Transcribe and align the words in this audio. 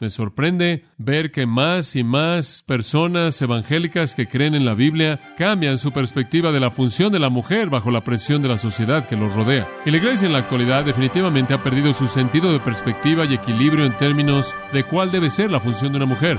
Me 0.00 0.08
sorprende 0.08 0.86
ver 0.96 1.30
que 1.30 1.44
más 1.44 1.94
y 1.94 2.04
más 2.04 2.64
personas 2.66 3.40
evangélicas 3.42 4.14
que 4.14 4.26
creen 4.26 4.54
en 4.54 4.64
la 4.64 4.72
Biblia 4.72 5.20
cambian 5.36 5.76
su 5.76 5.92
perspectiva 5.92 6.52
de 6.52 6.60
la 6.60 6.70
función 6.70 7.12
de 7.12 7.18
la 7.18 7.28
mujer 7.28 7.68
bajo 7.68 7.90
la 7.90 8.02
presión 8.02 8.40
de 8.40 8.48
la 8.48 8.56
sociedad 8.56 9.06
que 9.06 9.14
los 9.14 9.34
rodea. 9.34 9.68
Y 9.84 9.90
la 9.90 9.98
iglesia 9.98 10.24
en 10.24 10.32
la 10.32 10.38
actualidad 10.38 10.86
definitivamente 10.86 11.52
ha 11.52 11.62
perdido 11.62 11.92
su 11.92 12.06
sentido 12.06 12.50
de 12.50 12.60
perspectiva 12.60 13.26
y 13.26 13.34
equilibrio 13.34 13.84
en 13.84 13.94
términos 13.98 14.54
de 14.72 14.84
cuál 14.84 15.10
debe 15.10 15.28
ser 15.28 15.50
la 15.50 15.60
función 15.60 15.92
de 15.92 15.98
una 15.98 16.06
mujer. 16.06 16.38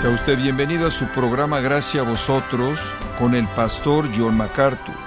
Sea 0.00 0.10
usted 0.10 0.38
bienvenido 0.38 0.86
a 0.86 0.90
su 0.92 1.06
programa 1.06 1.60
Gracias 1.60 2.06
a 2.06 2.08
vosotros 2.08 2.78
con 3.18 3.34
el 3.34 3.48
pastor 3.48 4.08
John 4.16 4.36
MacArthur. 4.36 5.05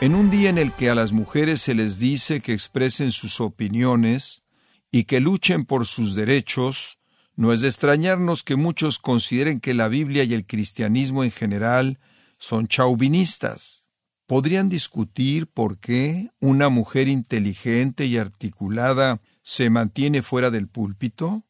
En 0.00 0.14
un 0.14 0.30
día 0.30 0.48
en 0.48 0.56
el 0.56 0.72
que 0.72 0.88
a 0.88 0.94
las 0.94 1.12
mujeres 1.12 1.60
se 1.60 1.74
les 1.74 1.98
dice 1.98 2.40
que 2.40 2.54
expresen 2.54 3.12
sus 3.12 3.38
opiniones 3.38 4.42
y 4.90 5.04
que 5.04 5.20
luchen 5.20 5.66
por 5.66 5.84
sus 5.84 6.14
derechos, 6.14 6.98
no 7.36 7.52
es 7.52 7.60
de 7.60 7.68
extrañarnos 7.68 8.42
que 8.42 8.56
muchos 8.56 8.98
consideren 8.98 9.60
que 9.60 9.74
la 9.74 9.88
Biblia 9.88 10.24
y 10.24 10.32
el 10.32 10.46
cristianismo 10.46 11.22
en 11.22 11.30
general 11.30 11.98
son 12.38 12.66
chauvinistas. 12.66 13.84
¿Podrían 14.26 14.70
discutir 14.70 15.48
por 15.48 15.78
qué 15.78 16.30
una 16.40 16.70
mujer 16.70 17.06
inteligente 17.06 18.06
y 18.06 18.16
articulada 18.16 19.20
se 19.42 19.68
mantiene 19.68 20.22
fuera 20.22 20.50
del 20.50 20.66
púlpito? 20.66 21.44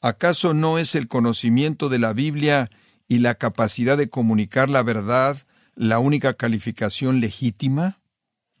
¿Acaso 0.00 0.54
no 0.54 0.78
es 0.78 0.94
el 0.94 1.08
conocimiento 1.08 1.90
de 1.90 1.98
la 1.98 2.14
Biblia 2.14 2.70
y 3.06 3.18
la 3.18 3.34
capacidad 3.34 3.98
de 3.98 4.08
comunicar 4.08 4.70
la 4.70 4.82
verdad 4.82 5.36
la 5.74 5.98
única 5.98 6.34
calificación 6.34 7.20
legítima? 7.20 8.00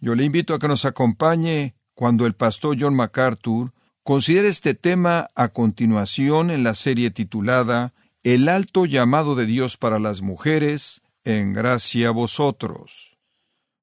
Yo 0.00 0.14
le 0.14 0.24
invito 0.24 0.54
a 0.54 0.58
que 0.58 0.68
nos 0.68 0.84
acompañe 0.84 1.74
cuando 1.94 2.26
el 2.26 2.34
pastor 2.34 2.76
John 2.78 2.94
MacArthur 2.94 3.72
considere 4.02 4.48
este 4.48 4.74
tema 4.74 5.28
a 5.34 5.48
continuación 5.48 6.50
en 6.50 6.64
la 6.64 6.74
serie 6.74 7.10
titulada 7.10 7.92
El 8.22 8.48
alto 8.48 8.86
llamado 8.86 9.34
de 9.34 9.46
Dios 9.46 9.76
para 9.76 9.98
las 9.98 10.22
mujeres, 10.22 11.02
en 11.24 11.52
gracia 11.52 12.08
a 12.08 12.10
vosotros. 12.12 13.16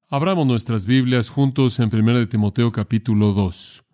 Abramos 0.08 0.46
nuestras 0.46 0.86
Biblias 0.86 1.28
juntos 1.30 1.78
en 1.78 1.94
1 1.94 2.18
de 2.18 2.26
Timoteo 2.26 2.72
capítulo 2.72 3.32
2. 3.32 3.84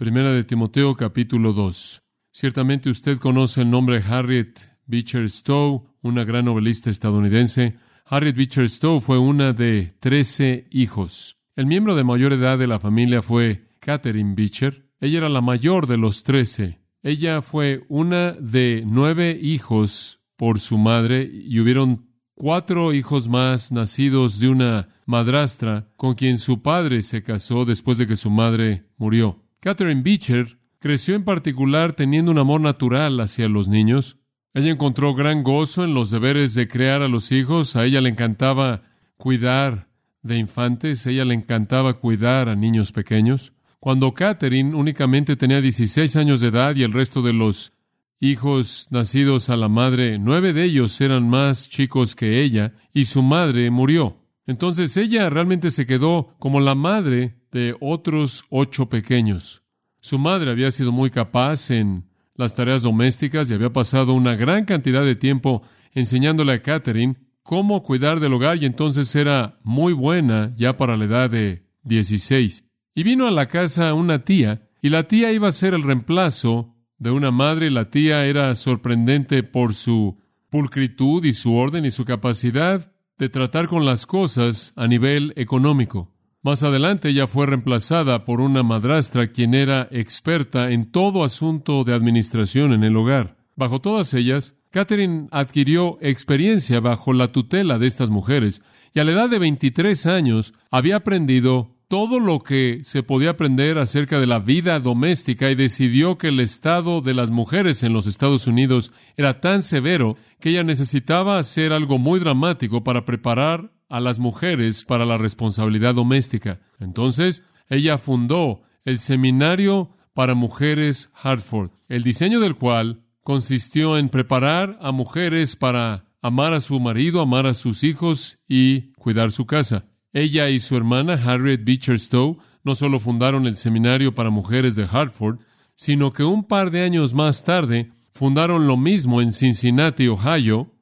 1 0.00 0.32
de 0.32 0.44
Timoteo 0.44 0.96
capítulo 0.96 1.52
2. 1.52 2.02
Ciertamente 2.32 2.88
usted 2.88 3.18
conoce 3.18 3.62
el 3.62 3.70
nombre 3.70 4.02
Harriet 4.08 4.58
Beecher 4.86 5.28
Stowe, 5.28 5.82
una 6.02 6.24
gran 6.24 6.46
novelista 6.46 6.88
estadounidense. 6.88 7.76
Harriet 8.10 8.36
Beecher 8.36 8.68
Stowe 8.70 9.00
fue 9.00 9.18
una 9.18 9.52
de 9.52 9.92
trece 10.00 10.66
hijos. 10.70 11.36
El 11.56 11.66
miembro 11.66 11.94
de 11.94 12.04
mayor 12.04 12.32
edad 12.32 12.58
de 12.58 12.66
la 12.66 12.80
familia 12.80 13.20
fue 13.20 13.68
Catherine 13.80 14.34
Beecher. 14.34 14.86
Ella 15.00 15.18
era 15.18 15.28
la 15.28 15.42
mayor 15.42 15.86
de 15.86 15.98
los 15.98 16.22
trece. 16.22 16.80
Ella 17.02 17.42
fue 17.42 17.84
una 17.88 18.32
de 18.32 18.82
nueve 18.86 19.38
hijos 19.40 20.20
por 20.36 20.58
su 20.58 20.78
madre 20.78 21.30
y 21.30 21.60
hubieron 21.60 22.06
cuatro 22.34 22.94
hijos 22.94 23.28
más 23.28 23.72
nacidos 23.72 24.40
de 24.40 24.48
una 24.48 24.88
madrastra 25.04 25.88
con 25.96 26.14
quien 26.14 26.38
su 26.38 26.62
padre 26.62 27.02
se 27.02 27.22
casó 27.22 27.64
después 27.64 27.98
de 27.98 28.06
que 28.06 28.16
su 28.16 28.30
madre 28.30 28.86
murió. 28.96 29.44
Catherine 29.60 30.02
Beecher 30.02 30.58
Creció 30.80 31.16
en 31.16 31.24
particular 31.24 31.92
teniendo 31.92 32.30
un 32.30 32.38
amor 32.38 32.60
natural 32.60 33.18
hacia 33.20 33.48
los 33.48 33.66
niños. 33.66 34.18
Ella 34.54 34.70
encontró 34.70 35.14
gran 35.14 35.42
gozo 35.42 35.84
en 35.84 35.94
los 35.94 36.10
deberes 36.10 36.54
de 36.54 36.68
crear 36.68 37.02
a 37.02 37.08
los 37.08 37.32
hijos. 37.32 37.76
A 37.76 37.84
ella 37.84 38.00
le 38.00 38.08
encantaba 38.08 38.82
cuidar 39.16 39.88
de 40.22 40.38
infantes. 40.38 41.06
A 41.06 41.10
ella 41.10 41.24
le 41.24 41.34
encantaba 41.34 41.94
cuidar 41.94 42.48
a 42.48 42.56
niños 42.56 42.92
pequeños. 42.92 43.52
Cuando 43.80 44.12
Catherine 44.12 44.74
únicamente 44.74 45.36
tenía 45.36 45.60
16 45.60 46.16
años 46.16 46.40
de 46.40 46.48
edad 46.48 46.74
y 46.74 46.82
el 46.82 46.92
resto 46.92 47.22
de 47.22 47.32
los 47.32 47.72
hijos 48.20 48.88
nacidos 48.90 49.48
a 49.50 49.56
la 49.56 49.68
madre, 49.68 50.18
nueve 50.18 50.52
de 50.52 50.64
ellos 50.64 51.00
eran 51.00 51.28
más 51.28 51.70
chicos 51.70 52.16
que 52.16 52.42
ella, 52.42 52.74
y 52.92 53.04
su 53.04 53.22
madre 53.22 53.70
murió. 53.70 54.16
Entonces 54.46 54.96
ella 54.96 55.30
realmente 55.30 55.70
se 55.70 55.86
quedó 55.86 56.34
como 56.38 56.60
la 56.60 56.74
madre 56.74 57.36
de 57.52 57.76
otros 57.80 58.44
ocho 58.50 58.88
pequeños. 58.88 59.62
Su 60.00 60.18
madre 60.18 60.50
había 60.50 60.70
sido 60.70 60.90
muy 60.90 61.10
capaz 61.10 61.70
en 61.70 62.08
las 62.38 62.54
tareas 62.54 62.82
domésticas 62.82 63.50
y 63.50 63.54
había 63.54 63.72
pasado 63.72 64.14
una 64.14 64.36
gran 64.36 64.64
cantidad 64.64 65.04
de 65.04 65.16
tiempo 65.16 65.62
enseñándole 65.92 66.52
a 66.52 66.62
Catherine 66.62 67.16
cómo 67.42 67.82
cuidar 67.82 68.20
del 68.20 68.32
hogar 68.32 68.62
y 68.62 68.66
entonces 68.66 69.14
era 69.16 69.58
muy 69.64 69.92
buena 69.92 70.54
ya 70.56 70.76
para 70.76 70.96
la 70.96 71.04
edad 71.04 71.30
de 71.30 71.66
16. 71.82 72.64
Y 72.94 73.02
vino 73.02 73.26
a 73.26 73.32
la 73.32 73.46
casa 73.46 73.92
una 73.92 74.24
tía 74.24 74.68
y 74.80 74.90
la 74.90 75.02
tía 75.08 75.32
iba 75.32 75.48
a 75.48 75.52
ser 75.52 75.74
el 75.74 75.82
reemplazo 75.82 76.76
de 76.98 77.10
una 77.10 77.32
madre. 77.32 77.70
La 77.70 77.90
tía 77.90 78.24
era 78.24 78.54
sorprendente 78.54 79.42
por 79.42 79.74
su 79.74 80.18
pulcritud 80.48 81.24
y 81.24 81.32
su 81.32 81.54
orden 81.54 81.84
y 81.84 81.90
su 81.90 82.04
capacidad 82.04 82.92
de 83.18 83.28
tratar 83.28 83.66
con 83.66 83.84
las 83.84 84.06
cosas 84.06 84.72
a 84.76 84.86
nivel 84.86 85.32
económico. 85.36 86.14
Más 86.42 86.62
adelante 86.62 87.08
ella 87.08 87.26
fue 87.26 87.46
reemplazada 87.46 88.20
por 88.20 88.40
una 88.40 88.62
madrastra 88.62 89.32
quien 89.32 89.54
era 89.54 89.88
experta 89.90 90.70
en 90.70 90.90
todo 90.90 91.24
asunto 91.24 91.82
de 91.82 91.94
administración 91.94 92.72
en 92.72 92.84
el 92.84 92.96
hogar. 92.96 93.36
Bajo 93.56 93.80
todas 93.80 94.14
ellas, 94.14 94.54
Catherine 94.70 95.26
adquirió 95.32 95.98
experiencia 96.00 96.78
bajo 96.78 97.12
la 97.12 97.32
tutela 97.32 97.78
de 97.78 97.88
estas 97.88 98.10
mujeres 98.10 98.62
y 98.94 99.00
a 99.00 99.04
la 99.04 99.12
edad 99.12 99.28
de 99.28 99.40
23 99.40 100.06
años 100.06 100.54
había 100.70 100.96
aprendido 100.96 101.74
todo 101.88 102.20
lo 102.20 102.40
que 102.40 102.80
se 102.84 103.02
podía 103.02 103.30
aprender 103.30 103.78
acerca 103.78 104.20
de 104.20 104.26
la 104.26 104.38
vida 104.38 104.78
doméstica 104.78 105.50
y 105.50 105.54
decidió 105.54 106.18
que 106.18 106.28
el 106.28 106.38
estado 106.38 107.00
de 107.00 107.14
las 107.14 107.30
mujeres 107.30 107.82
en 107.82 107.94
los 107.94 108.06
Estados 108.06 108.46
Unidos 108.46 108.92
era 109.16 109.40
tan 109.40 109.62
severo 109.62 110.16
que 110.38 110.50
ella 110.50 110.64
necesitaba 110.64 111.38
hacer 111.38 111.72
algo 111.72 111.98
muy 111.98 112.20
dramático 112.20 112.84
para 112.84 113.06
preparar 113.06 113.72
a 113.88 114.00
las 114.00 114.18
mujeres 114.18 114.84
para 114.84 115.06
la 115.06 115.18
responsabilidad 115.18 115.94
doméstica. 115.94 116.60
Entonces, 116.78 117.42
ella 117.68 117.98
fundó 117.98 118.62
el 118.84 118.98
Seminario 118.98 119.90
para 120.14 120.34
Mujeres 120.34 121.10
Hartford, 121.14 121.70
el 121.88 122.02
diseño 122.02 122.40
del 122.40 122.56
cual 122.56 123.02
consistió 123.22 123.98
en 123.98 124.08
preparar 124.08 124.78
a 124.80 124.92
mujeres 124.92 125.56
para 125.56 126.06
amar 126.22 126.52
a 126.52 126.60
su 126.60 126.80
marido, 126.80 127.20
amar 127.20 127.46
a 127.46 127.54
sus 127.54 127.84
hijos 127.84 128.38
y 128.48 128.92
cuidar 128.94 129.32
su 129.32 129.46
casa. 129.46 129.84
Ella 130.12 130.48
y 130.48 130.58
su 130.58 130.76
hermana 130.76 131.14
Harriet 131.14 131.64
Beecher 131.64 132.00
Stowe 132.00 132.38
no 132.64 132.74
solo 132.74 132.98
fundaron 132.98 133.46
el 133.46 133.56
Seminario 133.56 134.14
para 134.14 134.30
Mujeres 134.30 134.74
de 134.76 134.88
Hartford, 134.90 135.38
sino 135.74 136.12
que 136.12 136.24
un 136.24 136.44
par 136.44 136.70
de 136.70 136.82
años 136.82 137.14
más 137.14 137.44
tarde 137.44 137.92
fundaron 138.10 138.66
lo 138.66 138.76
mismo 138.76 139.22
en 139.22 139.32
Cincinnati, 139.32 140.08
Ohio, 140.08 140.72